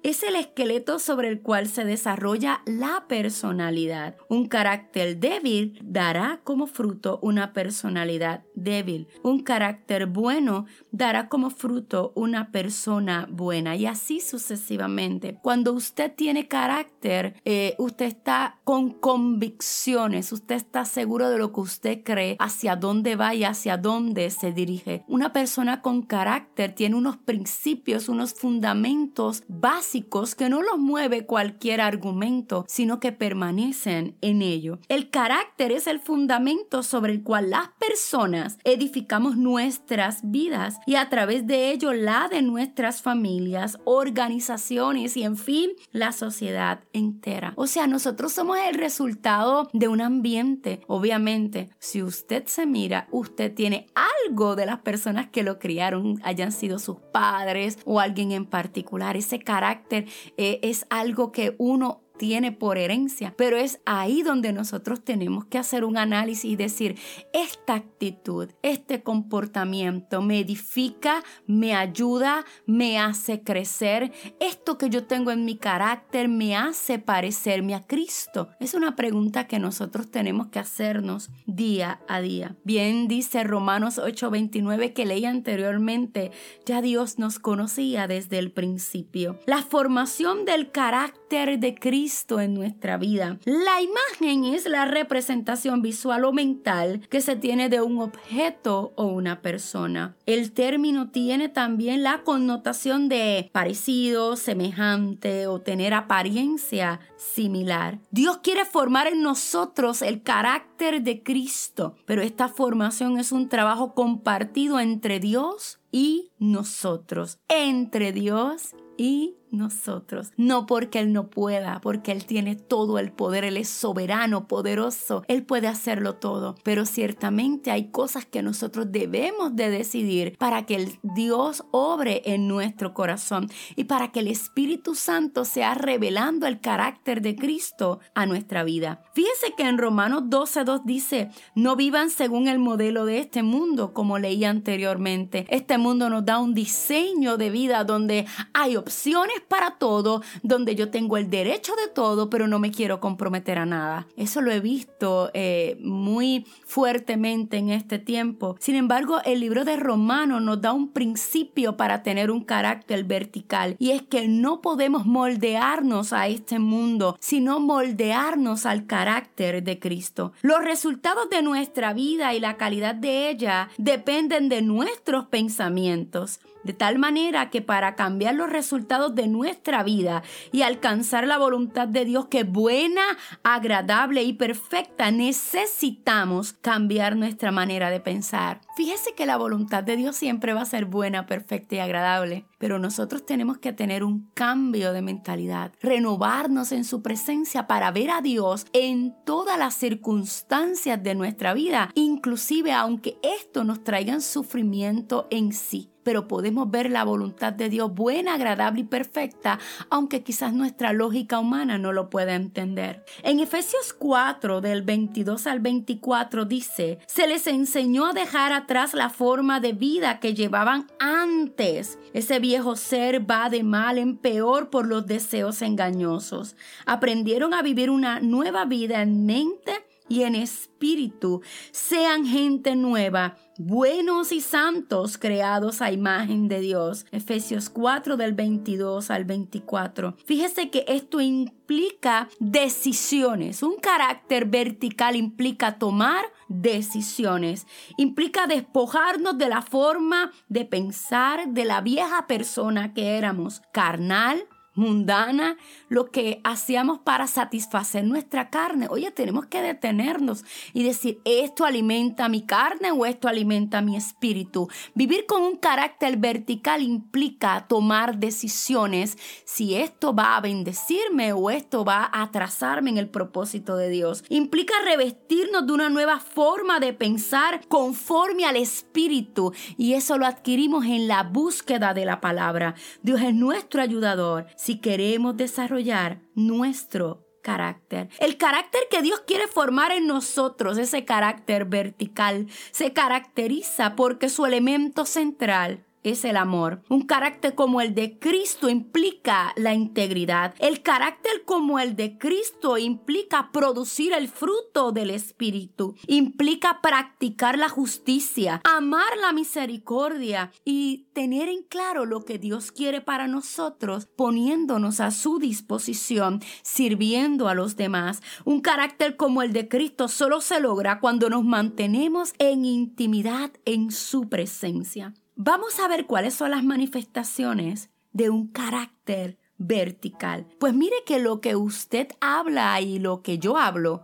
es 0.02 0.22
el 0.22 0.36
esqueleto 0.36 0.98
sobre 0.98 1.28
el 1.28 1.40
cual 1.40 1.66
se 1.66 1.84
desarrolla 1.84 2.62
la 2.64 3.06
personalidad. 3.08 4.16
Un 4.28 4.46
carácter 4.46 5.18
débil 5.18 5.80
dará 5.82 6.40
como 6.44 6.66
fruto 6.66 7.18
una 7.22 7.52
personalidad 7.52 8.44
débil. 8.54 9.08
Un 9.22 9.42
carácter 9.42 10.06
bueno 10.06 10.66
dará 10.92 11.28
como 11.28 11.50
fruto 11.50 12.12
una 12.14 12.52
persona 12.52 13.26
buena 13.30 13.74
y 13.74 13.86
así 13.86 14.20
sucesivamente. 14.20 15.38
Cuando 15.42 15.72
usted 15.72 16.12
tiene 16.14 16.46
carácter, 16.46 17.34
eh, 17.44 17.74
usted 17.78 18.06
está 18.06 18.60
con 18.62 18.90
convicciones, 18.90 20.30
usted 20.32 20.54
está 20.54 20.84
seguro 20.84 21.30
de 21.30 21.38
lo 21.38 21.52
que 21.52 21.60
usted 21.60 22.02
cree, 22.04 22.36
hacia 22.38 22.76
dónde 22.76 23.16
va 23.16 23.34
y 23.34 23.42
hacia 23.42 23.76
dónde 23.76 24.07
se 24.14 24.52
dirige. 24.52 25.04
Una 25.06 25.32
persona 25.32 25.82
con 25.82 26.02
carácter 26.02 26.74
tiene 26.74 26.96
unos 26.96 27.16
principios, 27.18 28.08
unos 28.08 28.32
fundamentos 28.34 29.44
básicos 29.48 30.34
que 30.34 30.48
no 30.48 30.62
los 30.62 30.78
mueve 30.78 31.26
cualquier 31.26 31.80
argumento, 31.80 32.64
sino 32.68 33.00
que 33.00 33.12
permanecen 33.12 34.16
en 34.20 34.42
ello. 34.42 34.78
El 34.88 35.10
carácter 35.10 35.72
es 35.72 35.86
el 35.86 36.00
fundamento 36.00 36.82
sobre 36.82 37.12
el 37.12 37.22
cual 37.22 37.50
las 37.50 37.68
personas 37.78 38.58
edificamos 38.64 39.36
nuestras 39.36 40.20
vidas 40.22 40.78
y 40.86 40.94
a 40.94 41.08
través 41.08 41.46
de 41.46 41.70
ello 41.70 41.92
la 41.92 42.28
de 42.28 42.42
nuestras 42.42 43.02
familias, 43.02 43.78
organizaciones 43.84 45.16
y 45.16 45.22
en 45.22 45.36
fin 45.36 45.70
la 45.92 46.12
sociedad 46.12 46.80
entera. 46.92 47.52
O 47.56 47.66
sea, 47.66 47.86
nosotros 47.86 48.32
somos 48.32 48.58
el 48.58 48.74
resultado 48.74 49.68
de 49.72 49.88
un 49.88 50.00
ambiente. 50.00 50.80
Obviamente, 50.86 51.70
si 51.78 52.02
usted 52.02 52.46
se 52.46 52.66
mira, 52.66 53.06
usted 53.10 53.52
tiene 53.54 53.86
algo 54.26 54.56
de 54.56 54.66
las 54.66 54.80
personas 54.80 55.28
que 55.28 55.42
lo 55.42 55.58
criaron, 55.58 56.20
hayan 56.24 56.52
sido 56.52 56.78
sus 56.78 56.96
padres 57.12 57.78
o 57.84 58.00
alguien 58.00 58.32
en 58.32 58.46
particular. 58.46 59.16
Ese 59.16 59.38
carácter 59.38 60.06
eh, 60.36 60.60
es 60.62 60.86
algo 60.90 61.32
que 61.32 61.54
uno 61.58 62.02
tiene 62.18 62.52
por 62.52 62.76
herencia, 62.76 63.32
pero 63.36 63.56
es 63.56 63.80
ahí 63.86 64.22
donde 64.22 64.52
nosotros 64.52 65.02
tenemos 65.02 65.46
que 65.46 65.58
hacer 65.58 65.84
un 65.84 65.96
análisis 65.96 66.44
y 66.44 66.56
decir, 66.56 66.96
esta 67.32 67.74
actitud, 67.74 68.50
este 68.62 69.02
comportamiento 69.02 70.20
me 70.20 70.40
edifica, 70.40 71.22
me 71.46 71.74
ayuda, 71.74 72.44
me 72.66 72.98
hace 72.98 73.42
crecer, 73.42 74.12
esto 74.40 74.76
que 74.76 74.90
yo 74.90 75.04
tengo 75.04 75.30
en 75.30 75.44
mi 75.44 75.56
carácter 75.56 76.28
me 76.28 76.56
hace 76.56 76.98
parecerme 76.98 77.74
a 77.74 77.86
Cristo. 77.86 78.48
Es 78.60 78.74
una 78.74 78.96
pregunta 78.96 79.46
que 79.46 79.58
nosotros 79.58 80.10
tenemos 80.10 80.48
que 80.48 80.58
hacernos 80.58 81.30
día 81.46 82.00
a 82.08 82.20
día. 82.20 82.56
Bien 82.64 83.08
dice 83.08 83.44
Romanos 83.44 83.98
8:29 83.98 84.92
que 84.92 85.06
leí 85.06 85.24
anteriormente, 85.24 86.32
ya 86.66 86.82
Dios 86.82 87.18
nos 87.18 87.38
conocía 87.38 88.08
desde 88.08 88.38
el 88.38 88.50
principio. 88.50 89.38
La 89.46 89.62
formación 89.62 90.44
del 90.44 90.70
carácter 90.72 91.27
de 91.28 91.74
Cristo 91.78 92.40
en 92.40 92.54
nuestra 92.54 92.96
vida. 92.96 93.38
La 93.44 93.82
imagen 93.82 94.44
es 94.44 94.64
la 94.64 94.86
representación 94.86 95.82
visual 95.82 96.24
o 96.24 96.32
mental 96.32 97.06
que 97.10 97.20
se 97.20 97.36
tiene 97.36 97.68
de 97.68 97.82
un 97.82 98.00
objeto 98.00 98.94
o 98.96 99.04
una 99.04 99.42
persona. 99.42 100.16
El 100.24 100.52
término 100.52 101.10
tiene 101.10 101.50
también 101.50 102.02
la 102.02 102.22
connotación 102.24 103.10
de 103.10 103.50
parecido, 103.52 104.36
semejante 104.36 105.46
o 105.48 105.60
tener 105.60 105.92
apariencia 105.92 107.00
similar. 107.16 107.98
Dios 108.10 108.38
quiere 108.38 108.64
formar 108.64 109.06
en 109.06 109.20
nosotros 109.20 110.00
el 110.00 110.22
carácter 110.22 111.02
de 111.02 111.22
Cristo, 111.22 111.94
pero 112.06 112.22
esta 112.22 112.48
formación 112.48 113.18
es 113.18 113.32
un 113.32 113.50
trabajo 113.50 113.92
compartido 113.92 114.80
entre 114.80 115.20
Dios 115.20 115.78
y 115.92 116.30
nosotros, 116.38 117.38
entre 117.48 118.12
Dios 118.12 118.74
y 118.96 119.37
nosotros. 119.50 120.32
No 120.36 120.66
porque 120.66 121.00
Él 121.00 121.12
no 121.12 121.28
pueda, 121.28 121.80
porque 121.80 122.12
Él 122.12 122.24
tiene 122.24 122.56
todo 122.56 122.98
el 122.98 123.12
poder, 123.12 123.44
Él 123.44 123.56
es 123.56 123.68
soberano, 123.68 124.46
poderoso, 124.48 125.24
Él 125.28 125.44
puede 125.44 125.68
hacerlo 125.68 126.14
todo. 126.14 126.54
Pero 126.62 126.84
ciertamente 126.86 127.70
hay 127.70 127.90
cosas 127.90 128.26
que 128.26 128.42
nosotros 128.42 128.90
debemos 128.90 129.54
de 129.56 129.70
decidir 129.70 130.36
para 130.38 130.66
que 130.66 130.76
el 130.76 130.98
Dios 131.02 131.64
obre 131.70 132.22
en 132.24 132.48
nuestro 132.48 132.94
corazón 132.94 133.48
y 133.76 133.84
para 133.84 134.12
que 134.12 134.20
el 134.20 134.28
Espíritu 134.28 134.94
Santo 134.94 135.44
sea 135.44 135.74
revelando 135.74 136.46
el 136.46 136.60
carácter 136.60 137.22
de 137.22 137.36
Cristo 137.36 138.00
a 138.14 138.26
nuestra 138.26 138.64
vida. 138.64 139.02
Fíjese 139.14 139.54
que 139.56 139.64
en 139.64 139.78
Romanos 139.78 140.24
12.2 140.24 140.82
dice, 140.84 141.30
no 141.54 141.76
vivan 141.76 142.10
según 142.10 142.48
el 142.48 142.58
modelo 142.58 143.04
de 143.04 143.18
este 143.18 143.42
mundo, 143.42 143.92
como 143.92 144.18
leí 144.18 144.44
anteriormente. 144.44 145.46
Este 145.48 145.78
mundo 145.78 146.10
nos 146.10 146.24
da 146.24 146.38
un 146.38 146.54
diseño 146.54 147.36
de 147.36 147.50
vida 147.50 147.84
donde 147.84 148.26
hay 148.52 148.76
opciones 148.76 149.37
para 149.40 149.72
todo, 149.72 150.22
donde 150.42 150.74
yo 150.74 150.90
tengo 150.90 151.16
el 151.16 151.30
derecho 151.30 151.74
de 151.76 151.88
todo, 151.88 152.30
pero 152.30 152.48
no 152.48 152.58
me 152.58 152.70
quiero 152.70 153.00
comprometer 153.00 153.58
a 153.58 153.66
nada. 153.66 154.06
Eso 154.16 154.40
lo 154.40 154.50
he 154.50 154.60
visto 154.60 155.30
eh, 155.34 155.76
muy 155.80 156.46
fuertemente 156.66 157.56
en 157.56 157.70
este 157.70 157.98
tiempo. 157.98 158.56
Sin 158.58 158.74
embargo, 158.74 159.20
el 159.24 159.40
libro 159.40 159.64
de 159.64 159.76
Romano 159.76 160.40
nos 160.40 160.60
da 160.60 160.72
un 160.72 160.92
principio 160.92 161.76
para 161.76 162.02
tener 162.02 162.30
un 162.30 162.44
carácter 162.44 163.04
vertical 163.04 163.76
y 163.78 163.90
es 163.90 164.02
que 164.02 164.28
no 164.28 164.60
podemos 164.60 165.06
moldearnos 165.06 166.12
a 166.12 166.28
este 166.28 166.58
mundo, 166.58 167.16
sino 167.20 167.60
moldearnos 167.60 168.66
al 168.66 168.86
carácter 168.86 169.62
de 169.62 169.78
Cristo. 169.78 170.32
Los 170.42 170.62
resultados 170.64 171.30
de 171.30 171.42
nuestra 171.42 171.92
vida 171.92 172.34
y 172.34 172.40
la 172.40 172.56
calidad 172.56 172.94
de 172.94 173.30
ella 173.30 173.68
dependen 173.76 174.48
de 174.48 174.62
nuestros 174.62 175.26
pensamientos 175.26 176.40
de 176.68 176.74
tal 176.74 176.98
manera 176.98 177.48
que 177.48 177.62
para 177.62 177.94
cambiar 177.94 178.34
los 178.34 178.50
resultados 178.50 179.14
de 179.14 179.26
nuestra 179.26 179.82
vida 179.82 180.22
y 180.52 180.60
alcanzar 180.60 181.26
la 181.26 181.38
voluntad 181.38 181.88
de 181.88 182.04
Dios 182.04 182.26
que 182.26 182.44
buena, 182.44 183.00
agradable 183.42 184.22
y 184.22 184.34
perfecta, 184.34 185.10
necesitamos 185.10 186.52
cambiar 186.52 187.16
nuestra 187.16 187.52
manera 187.52 187.88
de 187.88 188.00
pensar. 188.00 188.60
Fíjese 188.76 189.14
que 189.14 189.24
la 189.24 189.38
voluntad 189.38 189.82
de 189.82 189.96
Dios 189.96 190.14
siempre 190.14 190.52
va 190.52 190.60
a 190.60 190.66
ser 190.66 190.84
buena, 190.84 191.24
perfecta 191.24 191.76
y 191.76 191.78
agradable, 191.78 192.44
pero 192.58 192.78
nosotros 192.78 193.24
tenemos 193.24 193.56
que 193.56 193.72
tener 193.72 194.04
un 194.04 194.30
cambio 194.34 194.92
de 194.92 195.00
mentalidad, 195.00 195.72
renovarnos 195.80 196.70
en 196.72 196.84
su 196.84 197.00
presencia 197.00 197.66
para 197.66 197.90
ver 197.92 198.10
a 198.10 198.20
Dios 198.20 198.66
en 198.74 199.16
todas 199.24 199.58
las 199.58 199.72
circunstancias 199.72 201.02
de 201.02 201.14
nuestra 201.14 201.54
vida, 201.54 201.90
inclusive 201.94 202.72
aunque 202.72 203.18
esto 203.22 203.64
nos 203.64 203.82
traiga 203.84 204.20
sufrimiento 204.20 205.28
en 205.30 205.54
sí 205.54 205.90
pero 206.08 206.26
podemos 206.26 206.70
ver 206.70 206.90
la 206.90 207.04
voluntad 207.04 207.52
de 207.52 207.68
Dios 207.68 207.94
buena, 207.94 208.32
agradable 208.32 208.80
y 208.80 208.84
perfecta, 208.84 209.58
aunque 209.90 210.22
quizás 210.22 210.54
nuestra 210.54 210.94
lógica 210.94 211.38
humana 211.38 211.76
no 211.76 211.92
lo 211.92 212.08
pueda 212.08 212.34
entender. 212.34 213.04
En 213.22 213.40
Efesios 213.40 213.92
4, 213.92 214.62
del 214.62 214.80
22 214.80 215.46
al 215.46 215.60
24, 215.60 216.46
dice, 216.46 216.98
se 217.06 217.26
les 217.26 217.46
enseñó 217.46 218.06
a 218.06 218.14
dejar 218.14 218.54
atrás 218.54 218.94
la 218.94 219.10
forma 219.10 219.60
de 219.60 219.74
vida 219.74 220.18
que 220.18 220.32
llevaban 220.32 220.86
antes. 220.98 221.98
Ese 222.14 222.38
viejo 222.38 222.74
ser 222.74 223.30
va 223.30 223.50
de 223.50 223.62
mal 223.62 223.98
en 223.98 224.16
peor 224.16 224.70
por 224.70 224.86
los 224.86 225.06
deseos 225.06 225.60
engañosos. 225.60 226.56
Aprendieron 226.86 227.52
a 227.52 227.60
vivir 227.60 227.90
una 227.90 228.20
nueva 228.20 228.64
vida 228.64 229.02
en 229.02 229.26
mente 229.26 229.87
y 230.08 230.22
en 230.22 230.34
espíritu. 230.34 231.42
Sean 231.70 232.26
gente 232.26 232.76
nueva 232.76 233.36
buenos 233.58 234.30
y 234.30 234.40
santos 234.40 235.18
creados 235.18 235.82
a 235.82 235.92
imagen 235.92 236.48
de 236.48 236.60
Dios. 236.60 237.06
Efesios 237.10 237.68
4 237.68 238.16
del 238.16 238.32
22 238.32 239.10
al 239.10 239.24
24. 239.24 240.16
Fíjese 240.24 240.70
que 240.70 240.84
esto 240.88 241.20
implica 241.20 242.28
decisiones. 242.38 243.62
Un 243.62 243.76
carácter 243.76 244.46
vertical 244.46 245.16
implica 245.16 245.78
tomar 245.78 246.24
decisiones. 246.48 247.66
Implica 247.96 248.46
despojarnos 248.46 249.36
de 249.36 249.48
la 249.48 249.62
forma 249.62 250.30
de 250.48 250.64
pensar 250.64 251.48
de 251.48 251.64
la 251.64 251.80
vieja 251.80 252.26
persona 252.26 252.94
que 252.94 253.18
éramos, 253.18 253.62
carnal, 253.72 254.46
mundana, 254.78 255.56
lo 255.88 256.10
que 256.10 256.40
hacíamos 256.44 257.00
para 257.00 257.26
satisfacer 257.26 258.04
nuestra 258.04 258.48
carne. 258.48 258.86
Oye, 258.88 259.10
tenemos 259.10 259.46
que 259.46 259.60
detenernos 259.60 260.44
y 260.72 260.84
decir, 260.84 261.20
¿esto 261.24 261.64
alimenta 261.64 262.28
mi 262.28 262.42
carne 262.42 262.92
o 262.92 263.04
esto 263.04 263.28
alimenta 263.28 263.82
mi 263.82 263.96
espíritu? 263.96 264.68
Vivir 264.94 265.26
con 265.26 265.42
un 265.42 265.56
carácter 265.56 266.16
vertical 266.16 266.82
implica 266.82 267.66
tomar 267.68 268.18
decisiones 268.18 269.18
si 269.44 269.74
esto 269.74 270.14
va 270.14 270.36
a 270.36 270.40
bendecirme 270.40 271.32
o 271.32 271.50
esto 271.50 271.84
va 271.84 272.04
a 272.04 272.22
atrasarme 272.22 272.90
en 272.90 272.98
el 272.98 273.08
propósito 273.08 273.76
de 273.76 273.90
Dios. 273.90 274.24
Implica 274.28 274.74
revestirnos 274.84 275.66
de 275.66 275.72
una 275.72 275.90
nueva 275.90 276.20
forma 276.20 276.78
de 276.78 276.92
pensar 276.92 277.66
conforme 277.68 278.44
al 278.44 278.56
espíritu 278.56 279.52
y 279.76 279.94
eso 279.94 280.18
lo 280.18 280.26
adquirimos 280.26 280.84
en 280.84 281.08
la 281.08 281.24
búsqueda 281.24 281.94
de 281.94 282.04
la 282.04 282.20
palabra. 282.20 282.74
Dios 283.02 283.20
es 283.20 283.34
nuestro 283.34 283.82
ayudador 283.82 284.46
si 284.68 284.80
queremos 284.80 285.34
desarrollar 285.34 286.20
nuestro 286.34 287.26
carácter. 287.42 288.10
El 288.18 288.36
carácter 288.36 288.82
que 288.90 289.00
Dios 289.00 289.20
quiere 289.26 289.46
formar 289.46 289.92
en 289.92 290.06
nosotros, 290.06 290.76
ese 290.76 291.06
carácter 291.06 291.64
vertical, 291.64 292.48
se 292.70 292.92
caracteriza 292.92 293.96
porque 293.96 294.28
su 294.28 294.44
elemento 294.44 295.06
central 295.06 295.86
es 296.10 296.24
el 296.24 296.36
amor. 296.36 296.82
Un 296.88 297.02
carácter 297.02 297.54
como 297.54 297.80
el 297.80 297.94
de 297.94 298.18
Cristo 298.18 298.68
implica 298.68 299.52
la 299.56 299.74
integridad. 299.74 300.54
El 300.58 300.82
carácter 300.82 301.44
como 301.44 301.78
el 301.78 301.96
de 301.96 302.18
Cristo 302.18 302.78
implica 302.78 303.50
producir 303.52 304.12
el 304.12 304.28
fruto 304.28 304.92
del 304.92 305.10
Espíritu. 305.10 305.94
Implica 306.06 306.80
practicar 306.80 307.58
la 307.58 307.68
justicia, 307.68 308.60
amar 308.64 309.16
la 309.20 309.32
misericordia 309.32 310.52
y 310.64 311.08
tener 311.12 311.48
en 311.48 311.62
claro 311.62 312.04
lo 312.04 312.24
que 312.24 312.38
Dios 312.38 312.72
quiere 312.72 313.00
para 313.00 313.26
nosotros, 313.26 314.06
poniéndonos 314.16 315.00
a 315.00 315.10
su 315.10 315.38
disposición, 315.38 316.40
sirviendo 316.62 317.48
a 317.48 317.54
los 317.54 317.76
demás. 317.76 318.22
Un 318.44 318.60
carácter 318.60 319.16
como 319.16 319.42
el 319.42 319.52
de 319.52 319.68
Cristo 319.68 320.08
solo 320.08 320.40
se 320.40 320.60
logra 320.60 321.00
cuando 321.00 321.28
nos 321.30 321.44
mantenemos 321.44 322.34
en 322.38 322.64
intimidad 322.64 323.50
en 323.64 323.90
su 323.90 324.28
presencia. 324.28 325.14
Vamos 325.40 325.78
a 325.78 325.86
ver 325.86 326.06
cuáles 326.06 326.34
son 326.34 326.50
las 326.50 326.64
manifestaciones 326.64 327.90
de 328.12 328.28
un 328.28 328.48
carácter 328.48 329.38
vertical. 329.56 330.48
Pues 330.58 330.74
mire 330.74 330.96
que 331.06 331.20
lo 331.20 331.40
que 331.40 331.54
usted 331.54 332.08
habla 332.20 332.80
y 332.80 332.98
lo 332.98 333.22
que 333.22 333.38
yo 333.38 333.56
hablo, 333.56 334.02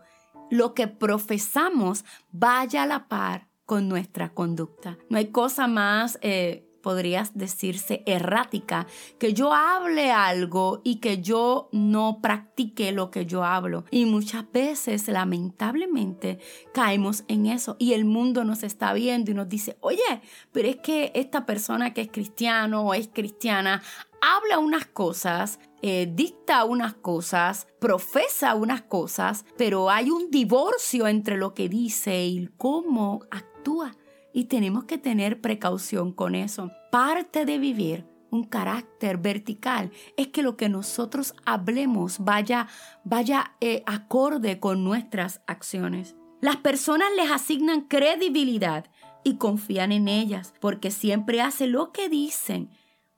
lo 0.48 0.74
que 0.74 0.86
profesamos, 0.86 2.04
vaya 2.30 2.84
a 2.84 2.86
la 2.86 3.08
par 3.08 3.48
con 3.66 3.88
nuestra 3.88 4.32
conducta. 4.32 4.96
No 5.08 5.18
hay 5.18 5.32
cosa 5.32 5.66
más 5.66 6.20
eh, 6.22 6.68
podrías 6.84 7.32
decirse 7.34 8.02
errática, 8.04 8.86
que 9.18 9.32
yo 9.32 9.54
hable 9.54 10.12
algo 10.12 10.82
y 10.84 10.96
que 10.96 11.22
yo 11.22 11.70
no 11.72 12.20
practique 12.20 12.92
lo 12.92 13.10
que 13.10 13.24
yo 13.24 13.42
hablo. 13.42 13.86
Y 13.90 14.04
muchas 14.04 14.44
veces, 14.52 15.08
lamentablemente, 15.08 16.38
caemos 16.74 17.24
en 17.26 17.46
eso 17.46 17.76
y 17.78 17.94
el 17.94 18.04
mundo 18.04 18.44
nos 18.44 18.62
está 18.62 18.92
viendo 18.92 19.30
y 19.30 19.34
nos 19.34 19.48
dice, 19.48 19.78
oye, 19.80 20.20
pero 20.52 20.68
es 20.68 20.76
que 20.76 21.10
esta 21.14 21.46
persona 21.46 21.94
que 21.94 22.02
es 22.02 22.08
cristiano 22.12 22.82
o 22.82 22.92
es 22.92 23.08
cristiana 23.08 23.82
habla 24.20 24.58
unas 24.58 24.84
cosas, 24.84 25.60
eh, 25.80 26.06
dicta 26.12 26.64
unas 26.64 26.92
cosas, 26.92 27.66
profesa 27.78 28.54
unas 28.54 28.82
cosas, 28.82 29.46
pero 29.56 29.88
hay 29.88 30.10
un 30.10 30.30
divorcio 30.30 31.08
entre 31.08 31.38
lo 31.38 31.54
que 31.54 31.70
dice 31.70 32.26
y 32.26 32.46
cómo 32.58 33.22
actúa 33.30 33.96
y 34.34 34.44
tenemos 34.44 34.84
que 34.84 34.98
tener 34.98 35.40
precaución 35.40 36.12
con 36.12 36.34
eso. 36.34 36.70
Parte 36.90 37.46
de 37.46 37.58
vivir 37.58 38.04
un 38.30 38.42
carácter 38.42 39.16
vertical 39.16 39.92
es 40.16 40.28
que 40.28 40.42
lo 40.42 40.56
que 40.56 40.68
nosotros 40.68 41.34
hablemos 41.46 42.18
vaya, 42.18 42.66
vaya 43.04 43.54
eh, 43.60 43.84
acorde 43.86 44.58
con 44.58 44.82
nuestras 44.82 45.40
acciones. 45.46 46.16
Las 46.40 46.56
personas 46.56 47.08
les 47.16 47.30
asignan 47.30 47.82
credibilidad 47.82 48.90
y 49.22 49.36
confían 49.36 49.92
en 49.92 50.08
ellas 50.08 50.52
porque 50.60 50.90
siempre 50.90 51.40
hacen 51.40 51.72
lo 51.72 51.92
que 51.92 52.08
dicen. 52.08 52.70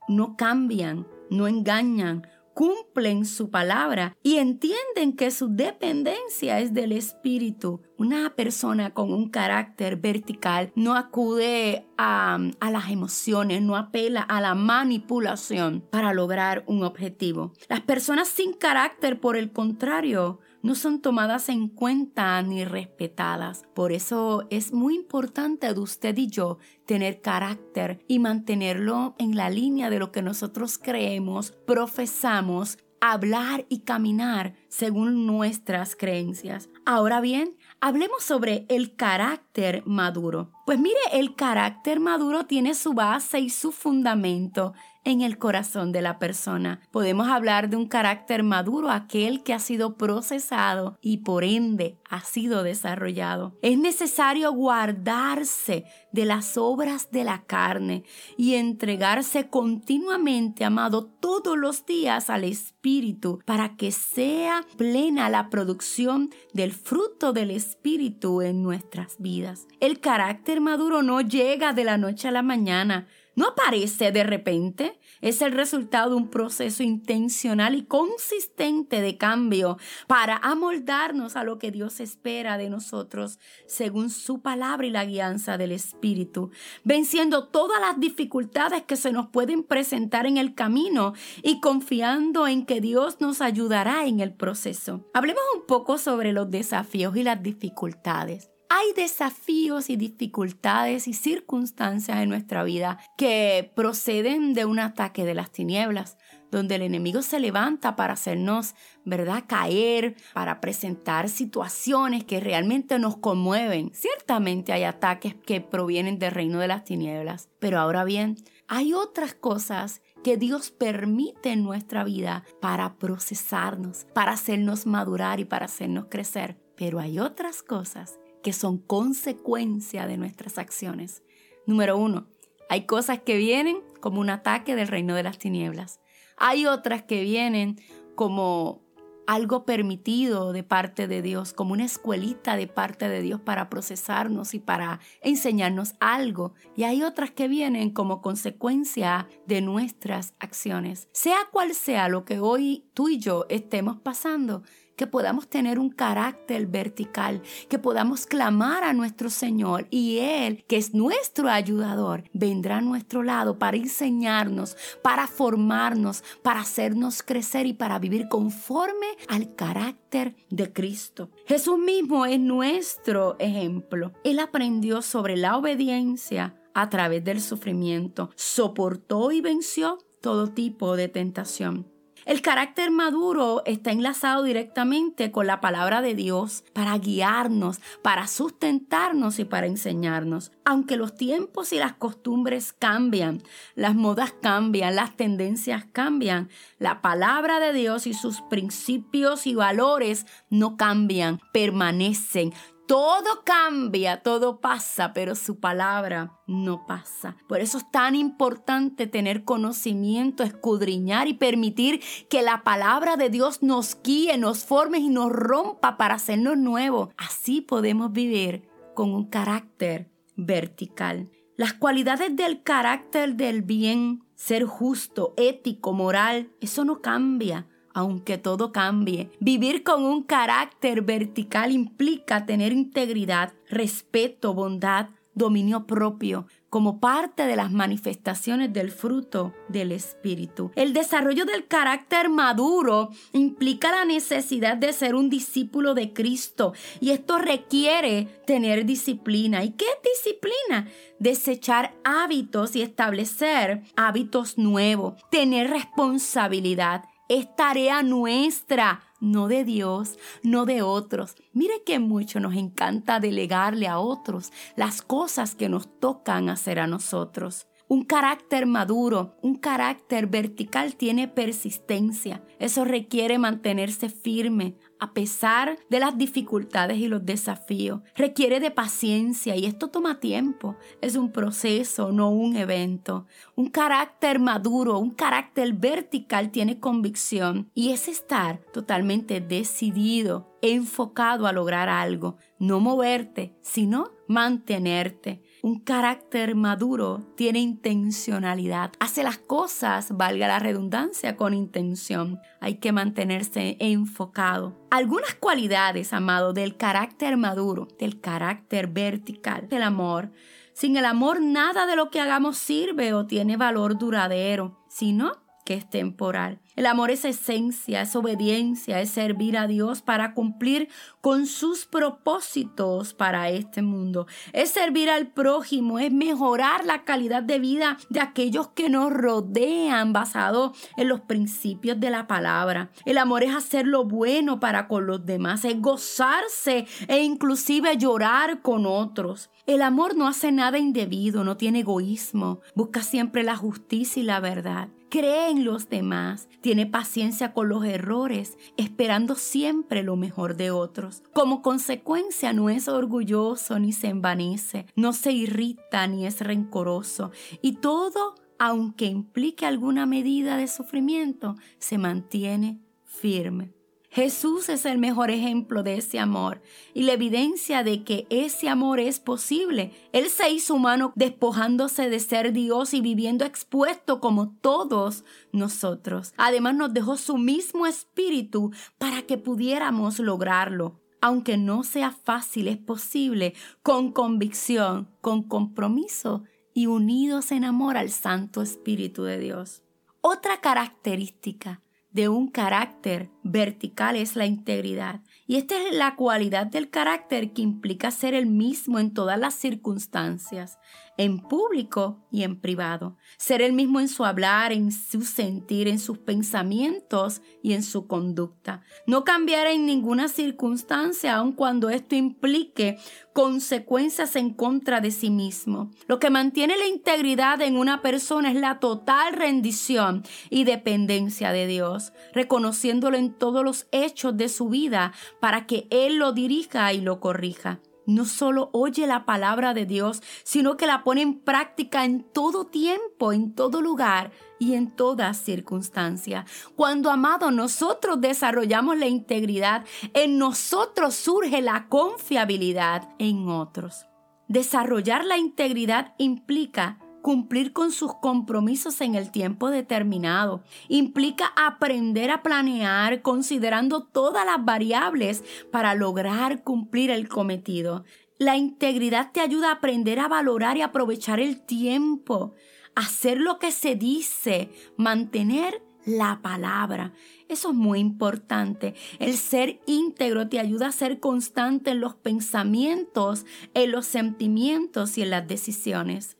No 0.06 0.37
cambian, 0.37 1.06
no 1.30 1.49
engañan, 1.49 2.26
cumplen 2.56 3.26
su 3.26 3.50
palabra 3.50 4.16
y 4.22 4.36
entienden 4.36 5.12
que 5.14 5.30
su 5.30 5.54
dependencia 5.54 6.58
es 6.58 6.72
del 6.72 6.92
Espíritu. 6.92 7.82
Una 7.98 8.34
persona 8.34 8.94
con 8.94 9.12
un 9.12 9.28
carácter 9.28 9.96
vertical 9.96 10.72
no 10.75 10.96
acude 10.96 11.86
a, 11.98 12.38
a, 12.58 12.70
las 12.70 12.88
emociones, 12.88 13.60
no 13.60 13.76
apela 13.76 14.22
a 14.22 14.40
la 14.40 14.54
manipulación 14.54 15.84
para 15.90 16.14
lograr 16.14 16.64
un 16.66 16.82
objetivo. 16.82 17.52
Las 17.68 17.82
personas 17.82 18.28
sin 18.28 18.54
carácter, 18.54 19.20
por 19.20 19.36
el 19.36 19.52
contrario, 19.52 20.40
no 20.66 20.75
son 20.75 21.00
tomadas 21.00 21.49
en 21.49 21.68
cuenta 21.68 22.42
ni 22.42 22.64
respetadas. 22.64 23.62
Por 23.73 23.92
eso 23.92 24.49
es 24.50 24.73
muy 24.73 24.96
importante 24.96 25.73
de 25.73 25.78
usted 25.78 26.16
y 26.18 26.26
yo 26.26 26.58
tener 26.87 27.20
carácter 27.20 28.04
y 28.08 28.18
mantenerlo 28.18 29.14
en 29.18 29.37
la 29.37 29.49
línea 29.49 29.90
de 29.90 30.00
lo 30.00 30.11
que 30.11 30.23
nosotros 30.23 30.76
creemos, 30.78 31.52
profesamos, 31.66 32.78
hablar 33.00 33.64
y 33.68 33.80
caminar 33.80 34.54
según 34.68 35.25
nuestras 35.25 35.94
creencias. 35.94 36.68
Ahora 36.85 37.20
bien, 37.20 37.56
hablemos 37.80 38.25
sobre 38.25 38.66
el 38.68 38.96
carácter 38.96 39.85
maduro. 39.87 40.50
Pues 40.64 40.80
mire, 40.80 40.99
el 41.12 41.37
carácter 41.37 42.00
maduro 42.00 42.46
tiene 42.46 42.75
su 42.75 42.92
base 42.92 43.38
y 43.38 43.50
su 43.50 43.70
fundamento 43.70 44.75
en 45.06 45.22
el 45.22 45.38
corazón 45.38 45.92
de 45.92 46.02
la 46.02 46.18
persona. 46.18 46.80
Podemos 46.90 47.28
hablar 47.28 47.70
de 47.70 47.76
un 47.76 47.86
carácter 47.86 48.42
maduro, 48.42 48.90
aquel 48.90 49.44
que 49.44 49.54
ha 49.54 49.60
sido 49.60 49.96
procesado 49.96 50.98
y 51.00 51.18
por 51.18 51.44
ende 51.44 51.96
ha 52.10 52.22
sido 52.22 52.64
desarrollado. 52.64 53.56
Es 53.62 53.78
necesario 53.78 54.52
guardarse 54.52 55.84
de 56.10 56.25
las 56.25 56.58
obras 56.58 57.12
de 57.12 57.22
la 57.22 57.44
carne 57.44 58.02
y 58.36 58.54
entregarse 58.54 59.48
continuamente, 59.48 60.64
amado, 60.64 61.04
todos 61.04 61.56
los 61.56 61.86
días 61.86 62.28
al 62.28 62.42
Espíritu 62.42 63.38
para 63.44 63.76
que 63.76 63.92
sea 63.92 64.64
plena 64.76 65.30
la 65.30 65.50
producción 65.50 66.30
del 66.52 66.72
fruto 66.72 67.32
del 67.32 67.52
Espíritu 67.52 68.42
en 68.42 68.60
nuestras 68.60 69.16
vidas. 69.20 69.68
El 69.78 70.00
carácter 70.00 70.60
maduro 70.60 71.02
no 71.02 71.20
llega 71.20 71.72
de 71.72 71.84
la 71.84 71.96
noche 71.96 72.26
a 72.26 72.32
la 72.32 72.42
mañana, 72.42 73.06
no 73.36 73.48
aparece 73.48 74.10
de 74.10 74.24
repente, 74.24 74.98
es 75.20 75.42
el 75.42 75.52
resultado 75.52 76.10
de 76.10 76.16
un 76.16 76.30
proceso 76.30 76.82
intencional 76.82 77.74
y 77.74 77.84
consistente 77.84 79.00
de 79.00 79.18
cambio 79.18 79.78
para 80.06 80.36
amoldarnos 80.38 81.36
a 81.36 81.44
lo 81.44 81.58
que 81.58 81.70
Dios 81.70 82.00
espera 82.00 82.58
de 82.58 82.70
nosotros 82.70 83.38
según 83.66 84.10
su 84.10 84.40
palabra 84.40 84.86
y 84.86 84.90
la 84.90 85.04
guianza 85.04 85.58
del 85.58 85.72
Espíritu, 85.72 86.50
venciendo 86.82 87.48
todas 87.48 87.80
las 87.80 88.00
dificultades 88.00 88.82
que 88.82 88.96
se 88.96 89.12
nos 89.12 89.28
pueden 89.28 89.62
presentar 89.62 90.26
en 90.26 90.38
el 90.38 90.54
camino 90.54 91.12
y 91.42 91.60
confiando 91.60 92.46
en 92.46 92.64
que 92.64 92.80
Dios 92.80 93.20
nos 93.20 93.40
ayudará 93.40 94.06
en 94.06 94.20
el 94.20 94.32
proceso. 94.34 95.08
Hablemos 95.12 95.42
un 95.54 95.66
poco 95.66 95.98
sobre 95.98 96.32
los 96.32 96.50
desafíos 96.50 97.14
y 97.16 97.22
las 97.22 97.42
dificultades. 97.42 98.55
Hay 98.68 98.92
desafíos 98.94 99.90
y 99.90 99.96
dificultades 99.96 101.06
y 101.06 101.12
circunstancias 101.12 102.18
en 102.18 102.28
nuestra 102.28 102.64
vida 102.64 102.99
que 103.16 103.70
proceden 103.76 104.54
de 104.54 104.64
un 104.64 104.80
ataque 104.80 105.25
de 105.25 105.35
las 105.35 105.52
tinieblas, 105.52 106.18
donde 106.50 106.75
el 106.75 106.82
enemigo 106.82 107.23
se 107.23 107.38
levanta 107.38 107.94
para 107.94 108.14
hacernos, 108.14 108.75
¿verdad?, 109.04 109.44
caer, 109.46 110.16
para 110.35 110.61
presentar 110.61 111.28
situaciones 111.28 112.25
que 112.25 112.40
realmente 112.40 112.99
nos 112.99 113.16
conmueven. 113.18 113.92
Ciertamente 113.94 114.73
hay 114.73 114.82
ataques 114.82 115.35
que 115.35 115.61
provienen 115.61 116.18
del 116.18 116.32
reino 116.32 116.58
de 116.58 116.68
las 116.68 116.85
tinieblas, 116.85 117.49
pero 117.61 117.78
ahora 117.78 118.02
bien, 118.04 118.37
hay 118.66 118.94
otras 118.94 119.35
cosas 119.35 120.02
que 120.25 120.37
Dios 120.37 120.73
permite 120.73 121.52
en 121.52 121.62
nuestra 121.62 122.02
vida 122.02 122.42
para 122.61 122.99
procesarnos, 122.99 124.06
para 124.12 124.32
hacernos 124.32 124.87
madurar 124.87 125.38
y 125.38 125.44
para 125.44 125.66
hacernos 125.66 126.06
crecer. 126.11 126.58
Pero 126.76 126.99
hay 126.99 127.20
otras 127.20 127.62
cosas 127.62 128.18
que 128.46 128.52
son 128.52 128.78
consecuencia 128.78 130.06
de 130.06 130.16
nuestras 130.16 130.56
acciones. 130.56 131.24
Número 131.66 131.98
uno, 131.98 132.28
hay 132.68 132.86
cosas 132.86 133.18
que 133.18 133.36
vienen 133.36 133.78
como 134.00 134.20
un 134.20 134.30
ataque 134.30 134.76
del 134.76 134.86
reino 134.86 135.16
de 135.16 135.24
las 135.24 135.36
tinieblas. 135.36 135.98
Hay 136.36 136.64
otras 136.64 137.02
que 137.02 137.22
vienen 137.22 137.80
como 138.14 138.84
algo 139.26 139.64
permitido 139.64 140.52
de 140.52 140.62
parte 140.62 141.08
de 141.08 141.22
Dios, 141.22 141.52
como 141.52 141.72
una 141.72 141.86
escuelita 141.86 142.54
de 142.54 142.68
parte 142.68 143.08
de 143.08 143.20
Dios 143.20 143.40
para 143.40 143.68
procesarnos 143.68 144.54
y 144.54 144.60
para 144.60 145.00
enseñarnos 145.22 145.94
algo. 145.98 146.54
Y 146.76 146.84
hay 146.84 147.02
otras 147.02 147.32
que 147.32 147.48
vienen 147.48 147.90
como 147.90 148.22
consecuencia 148.22 149.28
de 149.48 149.60
nuestras 149.60 150.34
acciones. 150.38 151.08
Sea 151.10 151.38
cual 151.50 151.74
sea 151.74 152.08
lo 152.08 152.24
que 152.24 152.38
hoy 152.38 152.84
tú 152.94 153.08
y 153.08 153.18
yo 153.18 153.44
estemos 153.48 153.98
pasando, 153.98 154.62
que 154.96 155.06
podamos 155.06 155.48
tener 155.48 155.78
un 155.78 155.90
carácter 155.90 156.66
vertical, 156.66 157.42
que 157.68 157.78
podamos 157.78 158.26
clamar 158.26 158.82
a 158.82 158.92
nuestro 158.92 159.30
Señor 159.30 159.86
y 159.90 160.18
Él, 160.18 160.64
que 160.66 160.76
es 160.76 160.94
nuestro 160.94 161.48
ayudador, 161.48 162.24
vendrá 162.32 162.78
a 162.78 162.80
nuestro 162.80 163.22
lado 163.22 163.58
para 163.58 163.76
enseñarnos, 163.76 164.76
para 165.02 165.26
formarnos, 165.26 166.24
para 166.42 166.60
hacernos 166.60 167.22
crecer 167.22 167.66
y 167.66 167.74
para 167.74 167.98
vivir 167.98 168.28
conforme 168.28 169.06
al 169.28 169.54
carácter 169.54 170.34
de 170.50 170.72
Cristo. 170.72 171.30
Jesús 171.46 171.78
mismo 171.78 172.26
es 172.26 172.40
nuestro 172.40 173.36
ejemplo. 173.38 174.12
Él 174.24 174.38
aprendió 174.38 175.02
sobre 175.02 175.36
la 175.36 175.56
obediencia 175.56 176.54
a 176.74 176.90
través 176.90 177.24
del 177.24 177.40
sufrimiento, 177.40 178.30
soportó 178.34 179.32
y 179.32 179.40
venció 179.40 179.98
todo 180.20 180.48
tipo 180.48 180.96
de 180.96 181.08
tentación. 181.08 181.95
El 182.26 182.42
carácter 182.42 182.90
maduro 182.90 183.62
está 183.66 183.92
enlazado 183.92 184.42
directamente 184.42 185.30
con 185.30 185.47
la 185.47 185.61
palabra 185.61 186.02
de 186.02 186.16
Dios 186.16 186.64
para 186.73 186.99
guiarnos, 186.99 187.78
para 188.02 188.26
sustentarnos 188.26 189.38
y 189.38 189.45
para 189.45 189.68
enseñarnos. 189.68 190.50
Aunque 190.64 190.97
los 190.97 191.14
tiempos 191.14 191.73
y 191.73 191.78
las 191.78 191.92
costumbres 191.92 192.73
cambian, 192.73 193.45
las 193.76 193.95
modas 193.95 194.35
cambian, 194.42 194.97
las 194.97 195.16
tendencias 195.16 195.87
cambian, 195.92 196.49
la 196.80 197.00
palabra 197.00 197.61
de 197.61 197.73
Dios 197.73 198.09
y 198.09 198.12
sus 198.12 198.40
principios 198.50 199.47
y 199.47 199.54
valores 199.54 200.26
no 200.50 200.76
cambian, 200.76 201.40
permanecen. 201.52 202.52
Todo 202.86 203.42
cambia, 203.44 204.22
todo 204.22 204.60
pasa, 204.60 205.12
pero 205.12 205.34
su 205.34 205.58
palabra 205.58 206.38
no 206.46 206.86
pasa. 206.86 207.36
Por 207.48 207.60
eso 207.60 207.78
es 207.78 207.90
tan 207.90 208.14
importante 208.14 209.08
tener 209.08 209.42
conocimiento, 209.42 210.44
escudriñar 210.44 211.26
y 211.26 211.34
permitir 211.34 212.00
que 212.30 212.42
la 212.42 212.62
palabra 212.62 213.16
de 213.16 213.28
Dios 213.28 213.60
nos 213.60 214.00
guíe, 214.04 214.38
nos 214.38 214.64
forme 214.64 214.99
y 214.99 215.08
nos 215.08 215.32
rompa 215.32 215.96
para 215.96 216.14
hacernos 216.14 216.58
nuevos. 216.58 217.08
Así 217.16 217.60
podemos 217.60 218.12
vivir 218.12 218.68
con 218.94 219.12
un 219.12 219.25
carácter 219.25 220.08
vertical. 220.36 221.28
Las 221.56 221.72
cualidades 221.75 222.36
del 222.36 222.62
carácter 222.62 223.34
del 223.34 223.62
bien, 223.62 224.22
ser 224.36 224.64
justo, 224.64 225.34
ético, 225.36 225.92
moral, 225.92 226.52
eso 226.60 226.84
no 226.84 227.00
cambia 227.00 227.66
aunque 227.97 228.37
todo 228.37 228.73
cambie. 228.73 229.30
Vivir 229.41 229.82
con 229.82 230.04
un 230.04 230.23
carácter 230.23 231.00
vertical 231.00 231.73
implica 231.73 232.45
tener 232.45 232.73
integridad, 232.73 233.54
respeto, 233.71 234.52
bondad, 234.52 235.09
dominio 235.32 235.87
propio, 235.87 236.47
como 236.69 237.00
parte 237.00 237.47
de 237.47 237.56
las 237.56 237.73
manifestaciones 237.73 238.71
del 238.73 238.91
fruto 238.91 239.54
del 239.69 239.93
Espíritu. 239.93 240.73
El 240.76 240.93
desarrollo 240.93 241.47
del 241.47 241.67
carácter 241.67 242.28
maduro 242.28 243.11
implica 243.32 243.91
la 243.91 244.04
necesidad 244.04 244.76
de 244.76 244.93
ser 244.93 245.15
un 245.15 245.30
discípulo 245.30 245.95
de 245.95 246.13
Cristo 246.13 246.75
y 247.00 247.13
esto 247.13 247.39
requiere 247.39 248.28
tener 248.47 248.85
disciplina. 248.85 249.65
¿Y 249.65 249.71
qué 249.71 249.87
es 249.87 250.23
disciplina? 250.23 250.87
Desechar 251.19 251.95
hábitos 252.04 252.76
y 252.76 252.82
establecer 252.82 253.85
hábitos 253.97 254.59
nuevos, 254.59 255.15
tener 255.30 255.71
responsabilidad 255.71 257.04
es 257.28 257.54
tarea 257.56 258.02
nuestra, 258.02 259.02
no 259.21 259.49
de 259.49 259.65
Dios, 259.65 260.19
no 260.43 260.67
de 260.67 260.82
otros. 260.82 261.34
Mire 261.52 261.82
que 261.84 261.99
mucho 261.99 262.41
nos 262.41 262.54
encanta 262.54 263.21
delegarle 263.21 263.89
a 263.89 263.99
otros 263.99 264.52
las 264.76 265.02
cosas 265.02 265.54
que 265.54 265.69
nos 265.69 265.89
tocan 265.99 266.49
hacer 266.49 266.78
a 266.78 266.86
nosotros. 266.86 267.67
Un 267.89 268.04
carácter 268.04 268.67
maduro, 268.67 269.36
un 269.43 269.54
carácter 269.54 270.26
vertical 270.26 270.97
tiene 270.97 271.28
persistencia. 271.28 272.43
Eso 272.58 272.84
requiere 272.84 273.39
mantenerse 273.39 274.08
firme, 274.08 274.75
a 274.99 275.13
pesar 275.13 275.78
de 275.91 276.00
las 276.00 276.17
dificultades 276.17 276.99
y 276.99 277.09
los 277.09 277.25
desafíos. 277.25 278.00
Requiere 278.15 278.61
de 278.61 278.71
paciencia 278.71 279.56
y 279.56 279.67
esto 279.67 279.89
toma 279.89 280.21
tiempo. 280.21 280.76
Es 281.00 281.17
un 281.17 281.32
proceso, 281.32 282.13
no 282.13 282.30
un 282.30 282.56
evento. 282.56 283.26
Un 283.54 283.69
carácter 283.69 284.39
maduro, 284.39 284.99
un 284.99 285.11
carácter 285.11 285.73
vertical 285.73 286.50
tiene 286.50 286.80
convicción 286.80 287.71
y 287.75 287.91
es 287.91 288.09
estar 288.09 288.61
totalmente 288.73 289.41
decidido, 289.41 290.56
enfocado 290.63 291.47
a 291.47 291.52
lograr 291.52 291.89
algo. 291.89 292.37
No 292.59 292.80
moverte, 292.80 293.56
sino 293.63 294.11
mantenerte. 294.28 295.43
Un 295.66 295.80
carácter 295.80 296.54
maduro 296.54 297.26
tiene 297.34 297.58
intencionalidad, 297.58 298.92
hace 299.00 299.24
las 299.24 299.38
cosas, 299.38 300.16
valga 300.16 300.46
la 300.46 300.60
redundancia, 300.60 301.36
con 301.36 301.54
intención. 301.54 302.38
Hay 302.60 302.76
que 302.76 302.92
mantenerse 302.92 303.76
enfocado. 303.80 304.78
Algunas 304.92 305.34
cualidades, 305.34 306.12
amado, 306.12 306.52
del 306.52 306.76
carácter 306.76 307.36
maduro, 307.36 307.88
del 307.98 308.20
carácter 308.20 308.86
vertical, 308.86 309.68
del 309.68 309.82
amor. 309.82 310.30
Sin 310.72 310.96
el 310.96 311.04
amor 311.04 311.40
nada 311.42 311.88
de 311.88 311.96
lo 311.96 312.10
que 312.10 312.20
hagamos 312.20 312.58
sirve 312.58 313.12
o 313.12 313.26
tiene 313.26 313.56
valor 313.56 313.98
duradero, 313.98 314.78
sino 314.88 315.32
que 315.66 315.74
es 315.74 315.90
temporal. 315.90 316.60
El 316.76 316.86
amor 316.86 317.10
es 317.10 317.24
esencia, 317.24 318.02
es 318.02 318.14
obediencia, 318.14 319.00
es 319.00 319.10
servir 319.10 319.58
a 319.58 319.66
Dios 319.66 320.00
para 320.00 320.32
cumplir 320.32 320.88
con 321.20 321.46
sus 321.46 321.86
propósitos 321.86 323.14
para 323.14 323.50
este 323.50 323.82
mundo. 323.82 324.26
Es 324.52 324.70
servir 324.70 325.10
al 325.10 325.26
prójimo, 325.26 325.98
es 325.98 326.12
mejorar 326.12 326.86
la 326.86 327.04
calidad 327.04 327.42
de 327.42 327.58
vida 327.58 327.98
de 328.10 328.20
aquellos 328.20 328.68
que 328.68 328.88
nos 328.88 329.12
rodean 329.12 330.12
basado 330.12 330.72
en 330.96 331.08
los 331.08 331.20
principios 331.20 331.98
de 331.98 332.10
la 332.10 332.26
palabra. 332.26 332.90
El 333.04 333.18
amor 333.18 333.42
es 333.42 333.54
hacer 333.54 333.86
lo 333.86 334.04
bueno 334.04 334.60
para 334.60 334.86
con 334.86 335.06
los 335.06 335.26
demás, 335.26 335.64
es 335.64 335.80
gozarse 335.80 336.86
e 337.08 337.22
inclusive 337.22 337.96
llorar 337.96 338.62
con 338.62 338.86
otros. 338.86 339.50
El 339.66 339.82
amor 339.82 340.14
no 340.14 340.28
hace 340.28 340.52
nada 340.52 340.78
indebido, 340.78 341.42
no 341.42 341.56
tiene 341.56 341.80
egoísmo, 341.80 342.60
busca 342.76 343.02
siempre 343.02 343.42
la 343.42 343.56
justicia 343.56 344.22
y 344.22 344.26
la 344.26 344.38
verdad 344.38 344.90
cree 345.08 345.50
en 345.50 345.64
los 345.64 345.88
demás, 345.88 346.49
tiene 346.60 346.86
paciencia 346.86 347.52
con 347.52 347.69
los 347.69 347.84
errores, 347.84 348.56
esperando 348.76 349.34
siempre 349.34 350.02
lo 350.02 350.16
mejor 350.16 350.56
de 350.56 350.71
otros. 350.71 351.23
Como 351.32 351.62
consecuencia 351.62 352.52
no 352.52 352.71
es 352.71 352.88
orgulloso 352.88 353.78
ni 353.78 353.92
se 353.92 354.08
envanece, 354.08 354.86
no 354.97 355.12
se 355.12 355.32
irrita 355.32 356.06
ni 356.06 356.26
es 356.26 356.40
rencoroso 356.40 357.30
y 357.62 357.76
todo, 357.76 358.34
aunque 358.58 359.06
implique 359.06 359.66
alguna 359.66 360.06
medida 360.06 360.56
de 360.56 360.69
sufrimiento, 360.69 361.56
se 361.78 361.99
mantiene 361.99 362.80
firme. 363.04 363.75
Jesús 364.10 364.69
es 364.69 364.86
el 364.86 364.99
mejor 364.99 365.30
ejemplo 365.30 365.82
de 365.82 365.99
ese 365.99 366.19
amor 366.19 366.62
y 366.95 367.02
la 367.02 367.12
evidencia 367.12 367.82
de 367.82 368.02
que 368.02 368.26
ese 368.30 368.69
amor 368.69 369.00
es 369.00 369.21
posible. 369.21 369.92
Él 370.12 370.28
se 370.28 370.50
hizo 370.50 370.75
humano 370.75 371.12
despojándose 371.16 372.08
de 372.08 372.21
ser 372.21 372.52
Dios 372.52 372.95
y 372.95 373.00
viviendo 373.00 373.45
expuesto 373.45 374.21
como 374.21 374.50
todos 374.60 375.25
nosotros. 375.52 376.32
Además 376.36 376.75
nos 376.75 376.95
dejó 376.95 377.16
su 377.16 377.36
mismo 377.36 377.86
espíritu 377.86 378.73
para 378.99 379.23
que 379.23 379.38
pudiéramos 379.38 380.19
lograrlo. 380.19 381.00
Aunque 381.21 381.56
no 381.56 381.82
sea 381.82 382.10
fácil, 382.10 382.69
es 382.69 382.76
posible 382.76 383.54
con 383.82 384.12
convicción, 384.12 385.08
con 385.21 385.42
compromiso 385.42 386.45
y 386.73 386.86
unidos 386.86 387.52
en 387.52 387.64
amor 387.64 387.97
al 387.97 388.10
Santo 388.10 388.62
Espíritu 388.62 389.25
de 389.25 389.38
Dios. 389.38 389.82
Otra 390.21 390.60
característica 390.60 391.80
de 392.16 392.30
un 392.30 392.48
carácter 392.48 393.28
vertical 393.42 394.16
es 394.16 394.36
la 394.36 394.46
integridad. 394.46 395.20
Y 395.46 395.56
esta 395.56 395.76
es 395.76 395.94
la 395.94 396.16
cualidad 396.16 396.66
del 396.66 396.88
carácter 396.88 397.52
que 397.52 397.60
implica 397.60 398.10
ser 398.10 398.32
el 398.32 398.46
mismo 398.46 398.98
en 398.98 399.12
todas 399.12 399.38
las 399.38 399.52
circunstancias, 399.52 400.78
en 401.16 401.38
público 401.38 402.26
y 402.30 402.42
en 402.42 402.60
privado. 402.60 403.16
Ser 403.38 403.62
el 403.62 403.72
mismo 403.72 404.00
en 404.00 404.08
su 404.08 404.24
hablar, 404.24 404.72
en 404.72 404.92
su 404.92 405.22
sentir, 405.22 405.88
en 405.88 405.98
sus 405.98 406.18
pensamientos 406.18 407.42
y 407.62 407.72
en 407.72 407.82
su 407.82 408.06
conducta. 408.06 408.82
No 409.06 409.24
cambiar 409.24 409.66
en 409.66 409.86
ninguna 409.86 410.28
circunstancia, 410.28 411.36
aun 411.36 411.52
cuando 411.52 411.90
esto 411.90 412.14
implique 412.14 412.98
consecuencias 413.32 414.36
en 414.36 414.54
contra 414.54 415.00
de 415.00 415.10
sí 415.10 415.30
mismo. 415.30 415.90
Lo 416.06 416.18
que 416.18 416.30
mantiene 416.30 416.76
la 416.76 416.86
integridad 416.86 417.60
en 417.60 417.76
una 417.76 418.02
persona 418.02 418.50
es 418.50 418.56
la 418.56 418.78
total 418.78 419.34
rendición 419.34 420.24
y 420.50 420.64
dependencia 420.64 421.52
de 421.52 421.66
Dios, 421.66 422.12
reconociéndolo 422.32 423.16
en 423.16 423.32
todos 423.32 423.64
los 423.64 423.86
hechos 423.92 424.36
de 424.36 424.48
su 424.48 424.68
vida 424.68 425.12
para 425.40 425.66
que 425.66 425.86
Él 425.90 426.16
lo 426.16 426.32
dirija 426.32 426.92
y 426.92 427.00
lo 427.00 427.20
corrija. 427.20 427.80
No 428.06 428.25
solo 428.25 428.71
oye 428.73 429.06
la 429.06 429.25
palabra 429.25 429.75
de 429.75 429.84
Dios, 429.84 430.23
sino 430.45 430.76
que 430.76 430.86
la 430.86 431.04
pone 431.04 431.23
en 431.23 431.40
práctica 431.40 432.04
en 432.04 432.23
todo 432.23 432.66
tiempo, 432.66 433.32
en 433.32 433.54
todo 433.54 433.82
lugar 433.82 434.30
y 434.58 434.75
en 434.75 434.90
toda 434.90 435.34
circunstancia. 435.34 436.47
Cuando, 436.76 437.10
amado, 437.10 437.50
nosotros 437.50 438.21
desarrollamos 438.21 438.97
la 438.97 439.06
integridad, 439.06 439.84
en 440.14 440.38
nosotros 440.38 441.14
surge 441.14 441.60
la 441.60 441.88
confiabilidad 441.88 443.08
en 443.19 443.49
otros. 443.49 444.06
Desarrollar 444.49 445.25
la 445.25 445.38
integridad 445.38 446.14
implica 446.19 447.00
cumplir 447.26 447.73
con 447.73 447.91
sus 447.91 448.15
compromisos 448.15 449.00
en 449.00 449.17
el 449.17 449.32
tiempo 449.32 449.69
determinado. 449.71 450.62
Implica 450.86 451.52
aprender 451.56 452.30
a 452.30 452.45
planear 452.45 453.21
considerando 453.21 454.04
todas 454.04 454.47
las 454.47 454.65
variables 454.65 455.43
para 455.73 455.97
lograr 455.97 456.62
cumplir 456.62 457.10
el 457.10 457.28
cometido. 457.28 458.04
La 458.39 458.56
integridad 458.56 459.32
te 459.32 459.41
ayuda 459.41 459.71
a 459.71 459.73
aprender 459.73 460.21
a 460.21 460.28
valorar 460.28 460.76
y 460.76 460.82
aprovechar 460.82 461.41
el 461.41 461.67
tiempo, 461.67 462.54
hacer 462.95 463.41
lo 463.41 463.58
que 463.58 463.73
se 463.73 463.97
dice, 463.97 464.71
mantener 464.97 465.82
la 466.04 466.39
palabra. 466.43 467.12
Eso 467.49 467.71
es 467.71 467.75
muy 467.75 467.99
importante. 467.99 468.95
El 469.19 469.36
ser 469.36 469.80
íntegro 469.86 470.49
te 470.49 470.60
ayuda 470.60 470.86
a 470.86 470.93
ser 470.93 471.19
constante 471.19 471.91
en 471.91 472.00
los 472.00 472.15
pensamientos, 472.15 473.47
en 473.75 473.91
los 473.91 474.06
sentimientos 474.06 475.19
y 475.19 475.23
en 475.23 475.30
las 475.30 475.49
decisiones. 475.49 476.36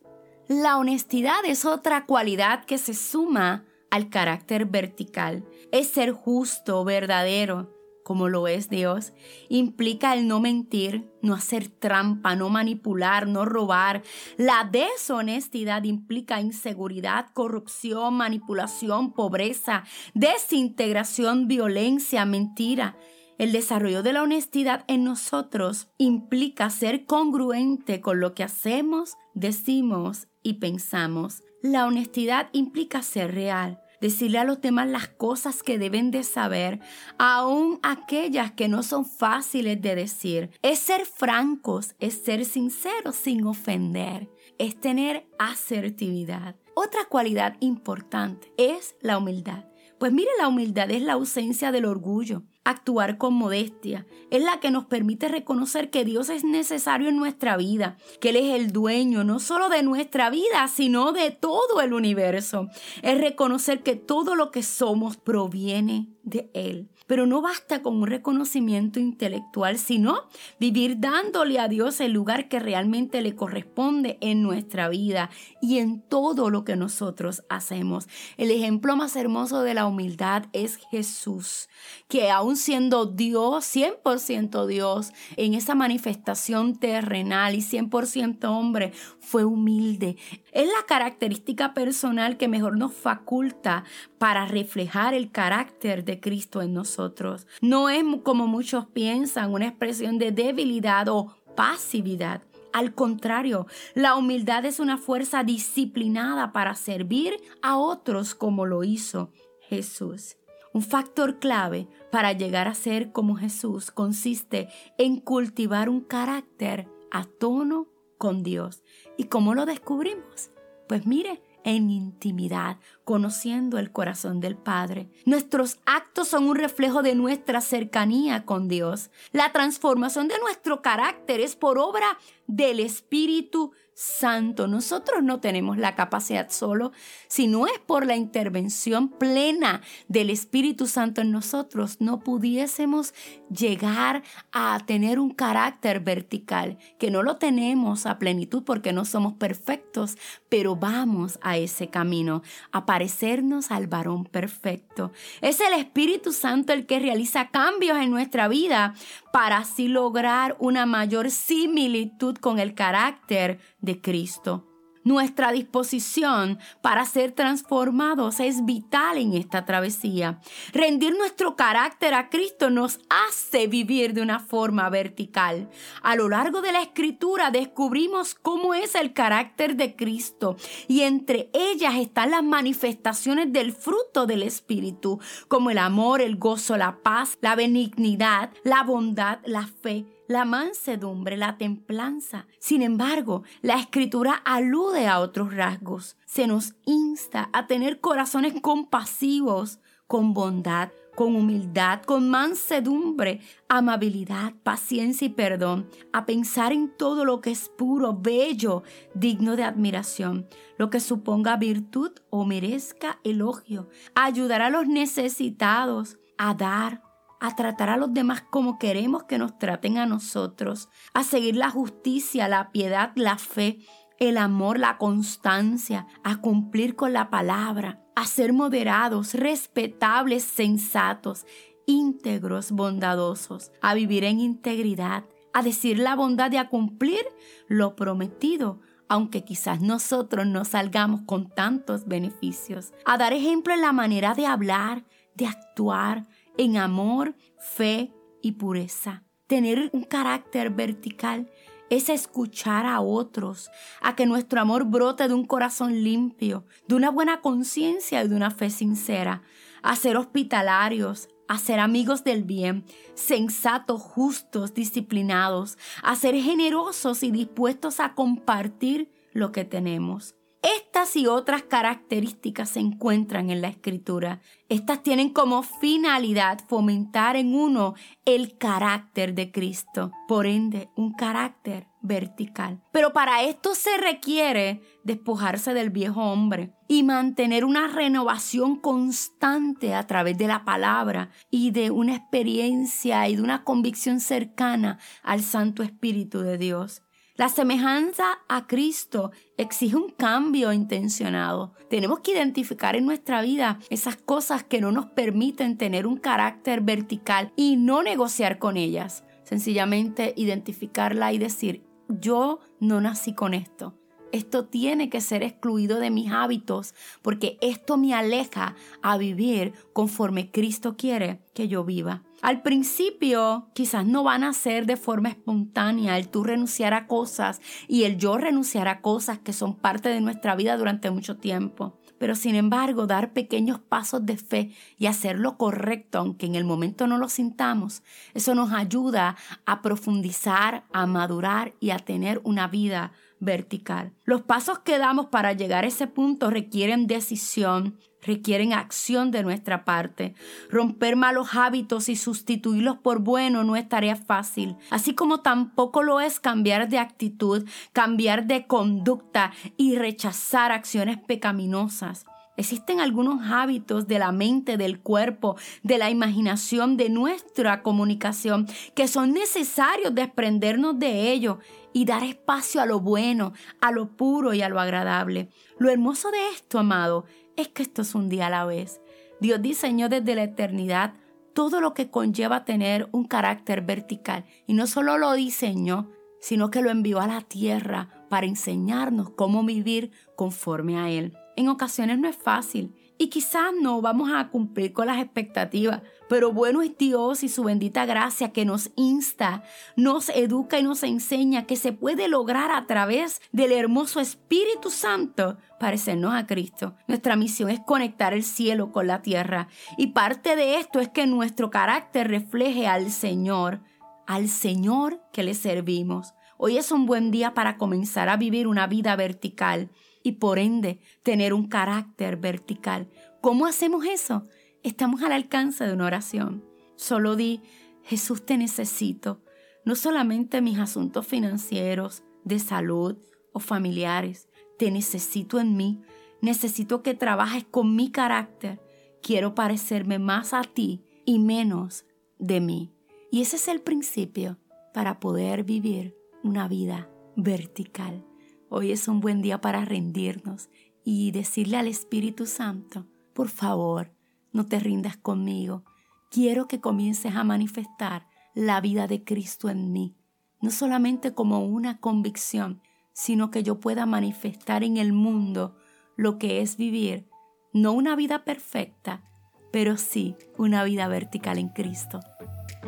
La 0.47 0.77
honestidad 0.77 1.43
es 1.45 1.65
otra 1.65 2.05
cualidad 2.05 2.63
que 2.63 2.77
se 2.77 2.93
suma 2.93 3.65
al 3.91 4.09
carácter 4.09 4.65
vertical. 4.65 5.43
Es 5.73 5.89
ser 5.89 6.13
justo, 6.13 6.85
verdadero, 6.85 7.75
como 8.05 8.29
lo 8.29 8.47
es 8.47 8.69
Dios. 8.69 9.11
Implica 9.49 10.13
el 10.13 10.25
no 10.25 10.39
mentir, 10.39 11.11
no 11.21 11.33
hacer 11.33 11.67
trampa, 11.67 12.37
no 12.37 12.47
manipular, 12.47 13.27
no 13.27 13.43
robar. 13.43 14.03
La 14.37 14.69
deshonestidad 14.71 15.83
implica 15.83 16.39
inseguridad, 16.39 17.27
corrupción, 17.33 18.13
manipulación, 18.13 19.11
pobreza, 19.11 19.83
desintegración, 20.13 21.49
violencia, 21.49 22.23
mentira. 22.23 22.95
El 23.37 23.51
desarrollo 23.51 24.01
de 24.01 24.13
la 24.13 24.23
honestidad 24.23 24.85
en 24.87 25.03
nosotros 25.03 25.89
implica 25.97 26.69
ser 26.69 27.05
congruente 27.05 27.99
con 27.99 28.21
lo 28.21 28.33
que 28.33 28.43
hacemos, 28.43 29.15
decimos 29.35 30.27
y 30.47 30.53
pensamos. 30.53 31.43
La 31.61 31.85
honestidad 31.85 32.47
implica 32.53 33.01
ser 33.01 33.35
real, 33.35 33.81
decirle 33.99 34.39
a 34.39 34.45
los 34.45 34.61
demás 34.61 34.87
las 34.87 35.09
cosas 35.09 35.61
que 35.61 35.77
deben 35.77 36.09
de 36.09 36.23
saber, 36.23 36.79
aun 37.17 37.79
aquellas 37.83 38.53
que 38.53 38.69
no 38.69 38.81
son 38.81 39.05
fáciles 39.05 39.81
de 39.81 39.95
decir. 39.95 40.49
Es 40.61 40.79
ser 40.79 41.05
francos, 41.05 41.95
es 41.99 42.23
ser 42.23 42.45
sinceros 42.45 43.17
sin 43.17 43.45
ofender, 43.45 44.29
es 44.57 44.79
tener 44.79 45.27
asertividad. 45.37 46.55
Otra 46.75 47.03
cualidad 47.09 47.57
importante 47.59 48.53
es 48.55 48.95
la 49.01 49.17
humildad. 49.17 49.65
Pues 49.99 50.13
mire, 50.13 50.29
la 50.39 50.47
humildad 50.47 50.89
es 50.91 51.01
la 51.01 51.13
ausencia 51.13 51.73
del 51.73 51.85
orgullo, 51.85 52.43
actuar 52.67 53.17
con 53.17 53.33
modestia. 53.33 54.05
Es 54.29 54.43
la 54.43 54.59
que 54.59 54.71
nos 54.71 54.85
permite 54.85 55.29
reconocer 55.29 55.89
que 55.89 56.03
Dios 56.03 56.29
es 56.29 56.43
necesario 56.43 57.07
en 57.07 57.15
nuestra 57.15 57.55
vida, 57.55 57.97
que 58.19 58.29
Él 58.29 58.35
es 58.35 58.55
el 58.55 58.71
dueño 58.73 59.23
no 59.23 59.39
solo 59.39 59.69
de 59.69 59.83
nuestra 59.83 60.29
vida, 60.29 60.67
sino 60.67 61.13
de 61.13 61.31
todo 61.31 61.79
el 61.81 61.93
universo. 61.93 62.67
Es 63.03 63.19
reconocer 63.19 63.83
que 63.83 63.95
todo 63.95 64.35
lo 64.35 64.51
que 64.51 64.63
somos 64.63 65.15
proviene 65.15 66.09
de 66.29 66.49
Él. 66.53 66.89
Pero 67.07 67.25
no 67.25 67.41
basta 67.41 67.81
con 67.81 67.97
un 67.97 68.07
reconocimiento 68.07 68.99
intelectual, 68.99 69.77
sino 69.77 70.23
vivir 70.59 70.99
dándole 70.99 71.57
a 71.59 71.67
Dios 71.67 72.01
el 72.01 72.11
lugar 72.11 72.49
que 72.49 72.59
realmente 72.59 73.21
le 73.21 73.35
corresponde 73.35 74.17
en 74.19 74.43
nuestra 74.43 74.89
vida 74.89 75.29
y 75.61 75.79
en 75.79 76.01
todo 76.01 76.49
lo 76.49 76.65
que 76.65 76.75
nosotros 76.75 77.43
hacemos. 77.49 78.07
El 78.35 78.51
ejemplo 78.51 78.95
más 78.95 79.15
hermoso 79.15 79.61
de 79.61 79.73
la 79.73 79.87
humildad 79.87 80.47
es 80.51 80.77
Jesús, 80.91 81.69
que 82.09 82.29
aún 82.29 82.57
siendo 82.57 83.05
Dios, 83.05 83.63
100% 83.73 84.65
Dios, 84.65 85.13
en 85.37 85.53
esa 85.53 85.75
manifestación 85.75 86.77
terrenal 86.77 87.55
y 87.55 87.59
100% 87.59 88.43
hombre, 88.45 88.91
fue 89.19 89.45
humilde. 89.45 90.17
Es 90.57 90.65
la 90.65 90.87
característica 90.87 91.75
personal 91.75 92.35
que 92.37 92.47
mejor 92.47 92.79
nos 92.79 92.91
faculta 92.91 93.83
para 94.17 94.47
reflejar 94.47 95.13
el 95.13 95.29
carácter 95.29 96.03
de 96.03 96.19
Cristo 96.19 96.63
en 96.63 96.73
nosotros. 96.73 97.45
No 97.61 97.89
es 97.89 98.03
como 98.23 98.47
muchos 98.47 98.87
piensan 98.87 99.53
una 99.53 99.67
expresión 99.67 100.17
de 100.17 100.31
debilidad 100.31 101.09
o 101.09 101.37
pasividad. 101.55 102.41
Al 102.73 102.95
contrario, 102.95 103.67
la 103.93 104.15
humildad 104.15 104.65
es 104.65 104.79
una 104.79 104.97
fuerza 104.97 105.43
disciplinada 105.43 106.51
para 106.53 106.73
servir 106.73 107.37
a 107.61 107.77
otros 107.77 108.33
como 108.33 108.65
lo 108.65 108.83
hizo 108.83 109.29
Jesús. 109.69 110.37
Un 110.73 110.81
factor 110.81 111.37
clave 111.37 111.87
para 112.11 112.33
llegar 112.33 112.67
a 112.67 112.73
ser 112.73 113.11
como 113.11 113.35
Jesús 113.35 113.91
consiste 113.91 114.69
en 114.97 115.19
cultivar 115.19 115.87
un 115.87 116.01
carácter 116.01 116.87
a 117.11 117.25
tono 117.25 117.85
con 118.17 118.43
Dios. 118.43 118.83
¿Y 119.17 119.25
cómo 119.25 119.53
lo 119.53 119.65
descubrimos? 119.65 120.51
Pues 120.87 121.05
mire, 121.05 121.41
en 121.67 121.89
intimidad, 121.89 122.77
conociendo 123.03 123.77
el 123.77 123.91
corazón 123.91 124.39
del 124.39 124.55
Padre. 124.55 125.09
Nuestros 125.25 125.79
actos 125.85 126.29
son 126.29 126.47
un 126.47 126.55
reflejo 126.55 127.03
de 127.03 127.13
nuestra 127.13 127.59
cercanía 127.59 128.45
con 128.45 128.69
Dios. 128.69 129.09
La 129.33 129.51
transformación 129.51 130.29
de 130.29 130.39
nuestro 130.39 130.81
carácter 130.81 131.41
es 131.41 131.57
por 131.57 131.77
obra 131.77 132.17
del 132.47 132.79
Espíritu 132.79 133.73
Santo. 133.99 134.67
Nosotros 134.67 135.23
no 135.23 135.39
tenemos 135.39 135.79
la 135.79 135.95
capacidad 135.95 136.51
solo, 136.51 136.91
si 137.27 137.47
no 137.47 137.65
es 137.65 137.79
por 137.79 138.05
la 138.05 138.15
intervención 138.15 139.09
plena 139.09 139.81
del 140.07 140.29
Espíritu 140.29 140.85
Santo 140.85 141.21
en 141.21 141.31
nosotros, 141.31 141.99
no 141.99 142.19
pudiésemos 142.19 143.15
llegar 143.49 144.21
a 144.51 144.79
tener 144.85 145.19
un 145.19 145.31
carácter 145.31 145.99
vertical, 145.99 146.77
que 146.99 147.09
no 147.09 147.23
lo 147.23 147.37
tenemos 147.37 148.05
a 148.05 148.19
plenitud 148.19 148.61
porque 148.63 148.93
no 148.93 149.03
somos 149.03 149.33
perfectos, 149.33 150.15
pero 150.47 150.75
vamos 150.75 151.39
a 151.41 151.57
ese 151.57 151.89
camino, 151.89 152.43
a 152.71 152.85
parecernos 152.85 153.71
al 153.71 153.87
varón 153.87 154.25
perfecto. 154.25 155.11
Es 155.41 155.59
el 155.59 155.73
Espíritu 155.73 156.33
Santo 156.33 156.71
el 156.71 156.85
que 156.85 156.99
realiza 156.99 157.49
cambios 157.49 157.97
en 157.97 158.11
nuestra 158.11 158.47
vida 158.47 158.93
para 159.33 159.57
así 159.57 159.87
lograr 159.87 160.55
una 160.59 160.85
mayor 160.85 161.31
similitud 161.31 162.35
con 162.37 162.59
el 162.59 162.75
carácter 162.75 163.59
de 163.79 164.01
Cristo. 164.01 164.67
Nuestra 165.07 165.53
disposición 165.53 166.59
para 166.81 167.05
ser 167.05 167.31
transformados 167.31 168.41
es 168.41 168.65
vital 168.65 169.17
en 169.17 169.35
esta 169.35 169.63
travesía. 169.63 170.41
Rendir 170.73 171.15
nuestro 171.17 171.55
carácter 171.55 172.13
a 172.13 172.27
Cristo 172.27 172.69
nos 172.69 172.99
hace 173.09 173.67
vivir 173.67 174.11
de 174.11 174.21
una 174.21 174.39
forma 174.41 174.89
vertical. 174.89 175.69
A 176.01 176.17
lo 176.17 176.27
largo 176.27 176.61
de 176.61 176.73
la 176.73 176.81
escritura 176.81 177.51
descubrimos 177.51 178.35
cómo 178.35 178.73
es 178.73 178.95
el 178.95 179.13
carácter 179.13 179.77
de 179.77 179.95
Cristo 179.95 180.57
y 180.89 181.03
entre 181.03 181.51
ellas 181.53 181.95
están 181.95 182.31
las 182.31 182.43
manifestaciones 182.43 183.53
del 183.53 183.71
fruto 183.71 184.25
del 184.25 184.43
Espíritu, 184.43 185.21
como 185.47 185.69
el 185.69 185.77
amor, 185.77 186.19
el 186.19 186.35
gozo, 186.35 186.75
la 186.75 187.01
paz, 187.01 187.37
la 187.39 187.55
benignidad, 187.55 188.51
la 188.65 188.83
bondad, 188.83 189.39
la 189.45 189.67
fe 189.67 190.16
la 190.27 190.45
mansedumbre, 190.45 191.37
la 191.37 191.57
templanza. 191.57 192.47
Sin 192.59 192.81
embargo, 192.81 193.43
la 193.61 193.79
escritura 193.79 194.33
alude 194.45 195.07
a 195.07 195.19
otros 195.19 195.53
rasgos. 195.53 196.17
Se 196.25 196.47
nos 196.47 196.75
insta 196.85 197.49
a 197.53 197.67
tener 197.67 197.99
corazones 197.99 198.59
compasivos, 198.61 199.79
con 200.07 200.33
bondad, 200.33 200.89
con 201.15 201.35
humildad, 201.35 202.01
con 202.03 202.29
mansedumbre, 202.29 203.41
amabilidad, 203.67 204.53
paciencia 204.63 205.25
y 205.25 205.29
perdón, 205.29 205.89
a 206.13 206.25
pensar 206.25 206.71
en 206.71 206.95
todo 206.95 207.25
lo 207.25 207.41
que 207.41 207.51
es 207.51 207.69
puro, 207.69 208.13
bello, 208.13 208.83
digno 209.13 209.55
de 209.55 209.63
admiración, 209.63 210.47
lo 210.77 210.89
que 210.89 210.99
suponga 210.99 211.57
virtud 211.57 212.11
o 212.29 212.45
merezca 212.45 213.19
elogio, 213.23 213.89
a 214.15 214.25
ayudar 214.25 214.61
a 214.61 214.69
los 214.69 214.87
necesitados, 214.87 216.19
a 216.37 216.53
dar, 216.53 217.01
a 217.39 217.55
tratar 217.55 217.89
a 217.89 217.97
los 217.97 218.13
demás 218.13 218.43
como 218.49 218.79
queremos 218.79 219.23
que 219.23 219.37
nos 219.37 219.57
traten 219.57 219.97
a 219.97 220.05
nosotros, 220.05 220.89
a 221.13 221.23
seguir 221.23 221.55
la 221.55 221.69
justicia, 221.69 222.47
la 222.47 222.71
piedad, 222.71 223.11
la 223.15 223.37
fe, 223.37 223.79
el 224.19 224.37
amor, 224.37 224.79
la 224.79 224.97
constancia, 224.97 226.07
a 226.23 226.37
cumplir 226.37 226.95
con 226.95 227.13
la 227.13 227.29
palabra, 227.29 228.01
a 228.15 228.25
ser 228.25 228.53
moderados, 228.53 229.33
respetables, 229.33 230.43
sensatos, 230.43 231.45
íntegros, 231.85 232.71
bondadosos, 232.71 233.71
a 233.81 233.93
vivir 233.93 234.23
en 234.23 234.39
integridad, 234.39 235.25
a 235.53 235.61
decir 235.61 235.99
la 235.99 236.15
bondad 236.15 236.51
y 236.51 236.57
a 236.57 236.69
cumplir 236.69 237.25
lo 237.67 237.95
prometido, 237.95 238.81
aunque 239.07 239.43
quizás 239.43 239.81
nosotros 239.81 240.45
no 240.45 240.65
salgamos 240.65 241.21
con 241.25 241.49
tantos 241.49 242.05
beneficios, 242.05 242.93
a 243.05 243.17
dar 243.17 243.33
ejemplo 243.33 243.73
en 243.73 243.81
la 243.81 243.93
manera 243.93 244.33
de 244.33 244.45
hablar, 244.45 245.05
de 245.35 245.47
actuar, 245.47 246.27
en 246.57 246.77
amor, 246.77 247.35
fe 247.57 248.13
y 248.41 248.53
pureza. 248.53 249.23
Tener 249.47 249.89
un 249.93 250.03
carácter 250.03 250.69
vertical 250.71 251.49
es 251.89 252.09
escuchar 252.09 252.85
a 252.85 252.99
otros, 252.99 253.69
a 254.01 254.15
que 254.15 254.25
nuestro 254.25 254.59
amor 254.59 254.85
brote 254.85 255.27
de 255.27 255.33
un 255.33 255.45
corazón 255.45 256.03
limpio, 256.03 256.65
de 256.87 256.95
una 256.95 257.09
buena 257.09 257.41
conciencia 257.41 258.23
y 258.23 258.27
de 258.27 258.35
una 258.35 258.51
fe 258.51 258.69
sincera, 258.69 259.43
a 259.81 259.95
ser 259.95 260.17
hospitalarios, 260.17 261.29
a 261.47 261.57
ser 261.57 261.79
amigos 261.79 262.23
del 262.23 262.43
bien, 262.43 262.83
sensatos, 263.13 264.01
justos, 264.01 264.73
disciplinados, 264.73 265.77
a 266.03 266.15
ser 266.15 266.35
generosos 266.35 267.23
y 267.23 267.31
dispuestos 267.31 267.99
a 267.99 268.15
compartir 268.15 269.09
lo 269.31 269.51
que 269.51 269.63
tenemos. 269.63 270.36
Estas 270.67 271.15
y 271.15 271.27
otras 271.27 271.63
características 271.63 272.71
se 272.71 272.81
encuentran 272.81 273.49
en 273.51 273.61
la 273.61 273.69
escritura. 273.69 274.41
Estas 274.67 275.01
tienen 275.01 275.29
como 275.29 275.63
finalidad 275.63 276.59
fomentar 276.67 277.37
en 277.37 277.55
uno 277.55 277.93
el 278.25 278.57
carácter 278.57 279.33
de 279.33 279.49
Cristo, 279.53 280.11
por 280.27 280.45
ende, 280.45 280.89
un 280.97 281.13
carácter 281.13 281.87
vertical. 282.01 282.83
Pero 282.91 283.13
para 283.13 283.43
esto 283.43 283.75
se 283.75 283.95
requiere 283.95 284.81
despojarse 285.05 285.73
del 285.73 285.89
viejo 285.89 286.21
hombre 286.21 286.73
y 286.89 287.03
mantener 287.03 287.63
una 287.63 287.87
renovación 287.87 288.75
constante 288.75 289.95
a 289.95 290.05
través 290.05 290.37
de 290.37 290.47
la 290.47 290.65
palabra 290.65 291.29
y 291.49 291.71
de 291.71 291.91
una 291.91 292.13
experiencia 292.13 293.29
y 293.29 293.37
de 293.37 293.41
una 293.41 293.63
convicción 293.63 294.19
cercana 294.19 294.99
al 295.23 295.43
Santo 295.43 295.81
Espíritu 295.81 296.41
de 296.41 296.57
Dios. 296.57 297.03
La 297.37 297.49
semejanza 297.49 298.39
a 298.47 298.65
Cristo 298.65 299.31
exige 299.57 299.95
un 299.95 300.09
cambio 300.09 300.73
intencionado. 300.73 301.71
Tenemos 301.87 302.21
que 302.21 302.31
identificar 302.31 302.95
en 302.95 303.05
nuestra 303.05 303.43
vida 303.43 303.77
esas 303.91 304.15
cosas 304.15 304.63
que 304.63 304.81
no 304.81 304.91
nos 304.91 305.05
permiten 305.05 305.77
tener 305.77 306.07
un 306.07 306.17
carácter 306.17 306.81
vertical 306.81 307.53
y 307.55 307.75
no 307.75 308.01
negociar 308.01 308.57
con 308.57 308.75
ellas. 308.75 309.23
Sencillamente 309.43 310.33
identificarla 310.35 311.31
y 311.31 311.37
decir, 311.37 311.83
yo 312.09 312.59
no 312.79 313.01
nací 313.01 313.35
con 313.35 313.53
esto. 313.53 313.93
Esto 314.31 314.65
tiene 314.65 315.09
que 315.09 315.21
ser 315.21 315.43
excluido 315.43 315.99
de 315.99 316.09
mis 316.09 316.31
hábitos 316.31 316.93
porque 317.21 317.57
esto 317.61 317.97
me 317.97 318.13
aleja 318.13 318.75
a 319.01 319.17
vivir 319.17 319.73
conforme 319.93 320.51
Cristo 320.51 320.97
quiere 320.97 321.39
que 321.53 321.67
yo 321.67 321.83
viva. 321.83 322.23
Al 322.41 322.61
principio 322.61 323.69
quizás 323.73 324.05
no 324.05 324.23
van 324.23 324.43
a 324.43 324.53
ser 324.53 324.85
de 324.85 324.97
forma 324.97 325.29
espontánea 325.29 326.17
el 326.17 326.29
tú 326.29 326.43
renunciar 326.43 326.93
a 326.93 327.07
cosas 327.07 327.61
y 327.87 328.03
el 328.03 328.17
yo 328.17 328.37
renunciar 328.37 328.87
a 328.87 329.01
cosas 329.01 329.39
que 329.39 329.53
son 329.53 329.75
parte 329.75 330.09
de 330.09 330.21
nuestra 330.21 330.55
vida 330.55 330.77
durante 330.77 331.09
mucho 331.09 331.37
tiempo. 331.37 331.97
Pero 332.19 332.35
sin 332.35 332.55
embargo, 332.55 333.07
dar 333.07 333.33
pequeños 333.33 333.79
pasos 333.79 334.25
de 334.25 334.37
fe 334.37 334.71
y 334.97 335.05
hacer 335.05 335.39
lo 335.39 335.57
correcto, 335.57 336.19
aunque 336.19 336.45
en 336.45 336.55
el 336.55 336.65
momento 336.65 337.07
no 337.07 337.17
lo 337.17 337.29
sintamos, 337.29 338.03
eso 338.33 338.55
nos 338.55 338.71
ayuda 338.71 339.35
a 339.65 339.81
profundizar, 339.81 340.83
a 340.91 341.05
madurar 341.05 341.73
y 341.79 341.91
a 341.91 341.99
tener 341.99 342.41
una 342.43 342.67
vida 342.67 343.11
vertical. 343.39 344.13
Los 344.25 344.41
pasos 344.41 344.79
que 344.79 344.97
damos 344.97 345.27
para 345.27 345.53
llegar 345.53 345.83
a 345.83 345.87
ese 345.87 346.07
punto 346.07 346.49
requieren 346.49 347.07
decisión, 347.07 347.97
requieren 348.21 348.73
acción 348.73 349.31
de 349.31 349.43
nuestra 349.43 349.85
parte. 349.85 350.35
Romper 350.69 351.15
malos 351.15 351.49
hábitos 351.53 352.09
y 352.09 352.15
sustituirlos 352.15 352.97
por 352.97 353.19
buenos 353.19 353.65
no 353.65 353.75
es 353.75 353.87
tarea 353.87 354.15
fácil, 354.15 354.75
así 354.89 355.13
como 355.13 355.41
tampoco 355.41 356.03
lo 356.03 356.19
es 356.19 356.39
cambiar 356.39 356.89
de 356.89 356.99
actitud, 356.99 357.67
cambiar 357.93 358.47
de 358.47 358.67
conducta 358.67 359.51
y 359.77 359.95
rechazar 359.95 360.71
acciones 360.71 361.17
pecaminosas. 361.17 362.25
Existen 362.57 362.99
algunos 362.99 363.49
hábitos 363.51 364.07
de 364.07 364.17
la 364.17 364.31
mente, 364.31 364.77
del 364.77 364.99
cuerpo, 364.99 365.55
de 365.83 365.99
la 365.99 366.09
imaginación, 366.09 366.97
de 366.97 367.09
nuestra 367.09 367.83
comunicación, 367.83 368.67
que 368.95 369.07
son 369.07 369.31
necesarios 369.31 370.13
desprendernos 370.15 370.97
de 370.97 371.31
ellos 371.31 371.57
y 371.93 372.05
dar 372.05 372.23
espacio 372.23 372.81
a 372.81 372.87
lo 372.87 372.99
bueno, 372.99 373.53
a 373.79 373.91
lo 373.91 374.17
puro 374.17 374.53
y 374.53 374.63
a 374.63 374.69
lo 374.69 374.79
agradable. 374.79 375.49
Lo 375.77 375.91
hermoso 375.91 376.31
de 376.31 376.49
esto, 376.53 376.79
amado, 376.79 377.25
es 377.55 377.67
que 377.67 377.83
esto 377.83 378.01
es 378.01 378.15
un 378.15 378.27
día 378.27 378.47
a 378.47 378.51
la 378.51 378.65
vez. 378.65 379.01
Dios 379.39 379.61
diseñó 379.61 380.09
desde 380.09 380.33
la 380.33 380.43
eternidad 380.43 381.13
todo 381.53 381.79
lo 381.79 381.93
que 381.93 382.09
conlleva 382.09 382.65
tener 382.65 383.07
un 383.11 383.25
carácter 383.25 383.81
vertical. 383.81 384.45
Y 384.65 384.73
no 384.73 384.85
solo 384.85 385.17
lo 385.17 385.33
diseñó, 385.33 386.09
sino 386.39 386.69
que 386.69 386.81
lo 386.81 386.89
envió 386.89 387.19
a 387.19 387.27
la 387.27 387.41
tierra 387.41 388.09
para 388.29 388.45
enseñarnos 388.45 389.31
cómo 389.31 389.63
vivir 389.63 390.11
conforme 390.35 390.97
a 390.97 391.09
Él. 391.09 391.35
En 391.57 391.69
ocasiones 391.69 392.19
no 392.19 392.29
es 392.29 392.35
fácil 392.35 392.93
y 393.17 393.29
quizás 393.29 393.73
no 393.81 393.99
vamos 393.99 394.29
a 394.31 394.49
cumplir 394.49 394.93
con 394.93 395.07
las 395.07 395.17
expectativas, 395.17 396.03
pero 396.29 396.53
bueno 396.53 396.83
es 396.83 396.95
Dios 396.99 397.41
y 397.41 397.49
su 397.49 397.63
bendita 397.63 398.05
gracia 398.05 398.51
que 398.51 398.63
nos 398.63 398.91
insta, 398.95 399.63
nos 399.95 400.29
educa 400.29 400.77
y 400.77 400.83
nos 400.83 401.01
enseña 401.01 401.65
que 401.65 401.75
se 401.75 401.93
puede 401.93 402.27
lograr 402.27 402.69
a 402.69 402.85
través 402.85 403.41
del 403.51 403.71
hermoso 403.71 404.19
Espíritu 404.19 404.91
Santo 404.91 405.57
parecernos 405.79 406.35
a 406.35 406.45
Cristo. 406.45 406.93
Nuestra 407.07 407.35
misión 407.35 407.71
es 407.71 407.79
conectar 407.79 408.35
el 408.35 408.43
cielo 408.43 408.91
con 408.91 409.07
la 409.07 409.23
tierra 409.23 409.67
y 409.97 410.07
parte 410.07 410.55
de 410.55 410.77
esto 410.77 410.99
es 410.99 411.09
que 411.09 411.25
nuestro 411.25 411.71
carácter 411.71 412.27
refleje 412.27 412.85
al 412.85 413.09
Señor, 413.09 413.81
al 414.27 414.47
Señor 414.47 415.23
que 415.33 415.41
le 415.41 415.55
servimos. 415.55 416.35
Hoy 416.59 416.77
es 416.77 416.91
un 416.91 417.07
buen 417.07 417.31
día 417.31 417.55
para 417.55 417.77
comenzar 417.77 418.29
a 418.29 418.37
vivir 418.37 418.67
una 418.67 418.85
vida 418.85 419.15
vertical 419.15 419.89
y 420.27 420.33
por 420.33 420.59
ende 420.59 420.99
tener 421.23 421.53
un 421.53 421.69
carácter 421.69 422.35
vertical. 422.35 423.07
¿Cómo 423.39 423.65
hacemos 423.65 424.03
eso? 424.05 424.45
Estamos 424.83 425.23
al 425.23 425.31
alcance 425.31 425.85
de 425.85 425.93
una 425.93 426.05
oración. 426.05 426.65
Solo 426.97 427.37
di, 427.37 427.61
Jesús 428.03 428.45
te 428.45 428.57
necesito, 428.57 429.41
no 429.85 429.95
solamente 429.95 430.59
mis 430.61 430.79
asuntos 430.79 431.25
financieros, 431.25 432.23
de 432.43 432.59
salud 432.59 433.15
o 433.53 433.59
familiares, 433.59 434.49
te 434.77 434.91
necesito 434.91 435.61
en 435.61 435.77
mí, 435.77 436.01
necesito 436.41 437.03
que 437.03 437.13
trabajes 437.13 437.63
con 437.63 437.95
mi 437.95 438.11
carácter, 438.11 438.81
quiero 439.23 439.55
parecerme 439.55 440.19
más 440.19 440.53
a 440.53 440.61
ti 440.61 441.05
y 441.25 441.39
menos 441.39 442.05
de 442.37 442.59
mí. 442.59 442.91
Y 443.31 443.43
ese 443.43 443.55
es 443.55 443.69
el 443.69 443.79
principio 443.79 444.57
para 444.93 445.21
poder 445.21 445.63
vivir 445.63 446.17
una 446.43 446.67
vida 446.67 447.09
vertical. 447.37 448.25
Hoy 448.69 448.91
es 448.91 449.07
un 449.07 449.21
buen 449.21 449.41
día 449.41 449.61
para 449.61 449.85
rendirnos 449.85 450.69
y 451.05 451.31
decirle 451.31 451.77
al 451.77 451.87
Espíritu 451.87 452.45
Santo, 452.45 453.05
por 453.33 453.47
favor, 453.47 454.11
no 454.51 454.65
te 454.65 454.79
rindas 454.79 455.15
conmigo. 455.15 455.85
Quiero 456.29 456.67
que 456.67 456.81
comiences 456.81 457.33
a 457.35 457.45
manifestar 457.45 458.27
la 458.53 458.81
vida 458.81 459.07
de 459.07 459.23
Cristo 459.23 459.69
en 459.69 459.93
mí, 459.93 460.17
no 460.59 460.69
solamente 460.71 461.33
como 461.33 461.65
una 461.65 461.99
convicción, 461.99 462.81
sino 463.13 463.51
que 463.51 463.63
yo 463.63 463.79
pueda 463.79 464.05
manifestar 464.05 464.83
en 464.83 464.97
el 464.97 465.13
mundo 465.13 465.77
lo 466.17 466.37
que 466.37 466.61
es 466.61 466.75
vivir, 466.75 467.29
no 467.71 467.93
una 467.93 468.17
vida 468.17 468.43
perfecta, 468.43 469.23
pero 469.71 469.95
sí 469.95 470.35
una 470.57 470.83
vida 470.83 471.07
vertical 471.07 471.57
en 471.57 471.69
Cristo. 471.69 472.19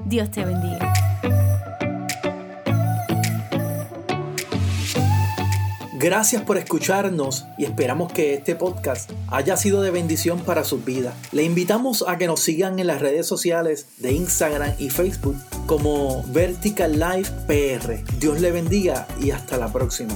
Dios 0.05 0.29
te 0.29 0.43
bendiga. 0.43 1.08
Gracias 5.99 6.43
por 6.43 6.57
escucharnos 6.57 7.45
y 7.57 7.65
esperamos 7.65 8.13
que 8.13 8.33
este 8.33 8.55
podcast 8.55 9.11
haya 9.27 9.57
sido 9.57 9.81
de 9.81 9.91
bendición 9.91 10.39
para 10.39 10.63
sus 10.63 10.85
vidas. 10.85 11.13
Le 11.33 11.43
invitamos 11.43 12.05
a 12.07 12.17
que 12.17 12.25
nos 12.25 12.39
sigan 12.39 12.79
en 12.79 12.87
las 12.87 13.01
redes 13.01 13.27
sociales 13.27 13.89
de 13.97 14.13
Instagram 14.13 14.75
y 14.79 14.91
Facebook 14.91 15.35
como 15.65 16.23
Vertical 16.27 16.97
Life 16.97 17.33
PR. 17.47 18.01
Dios 18.17 18.39
le 18.39 18.53
bendiga 18.53 19.07
y 19.19 19.31
hasta 19.31 19.57
la 19.57 19.73
próxima. 19.73 20.15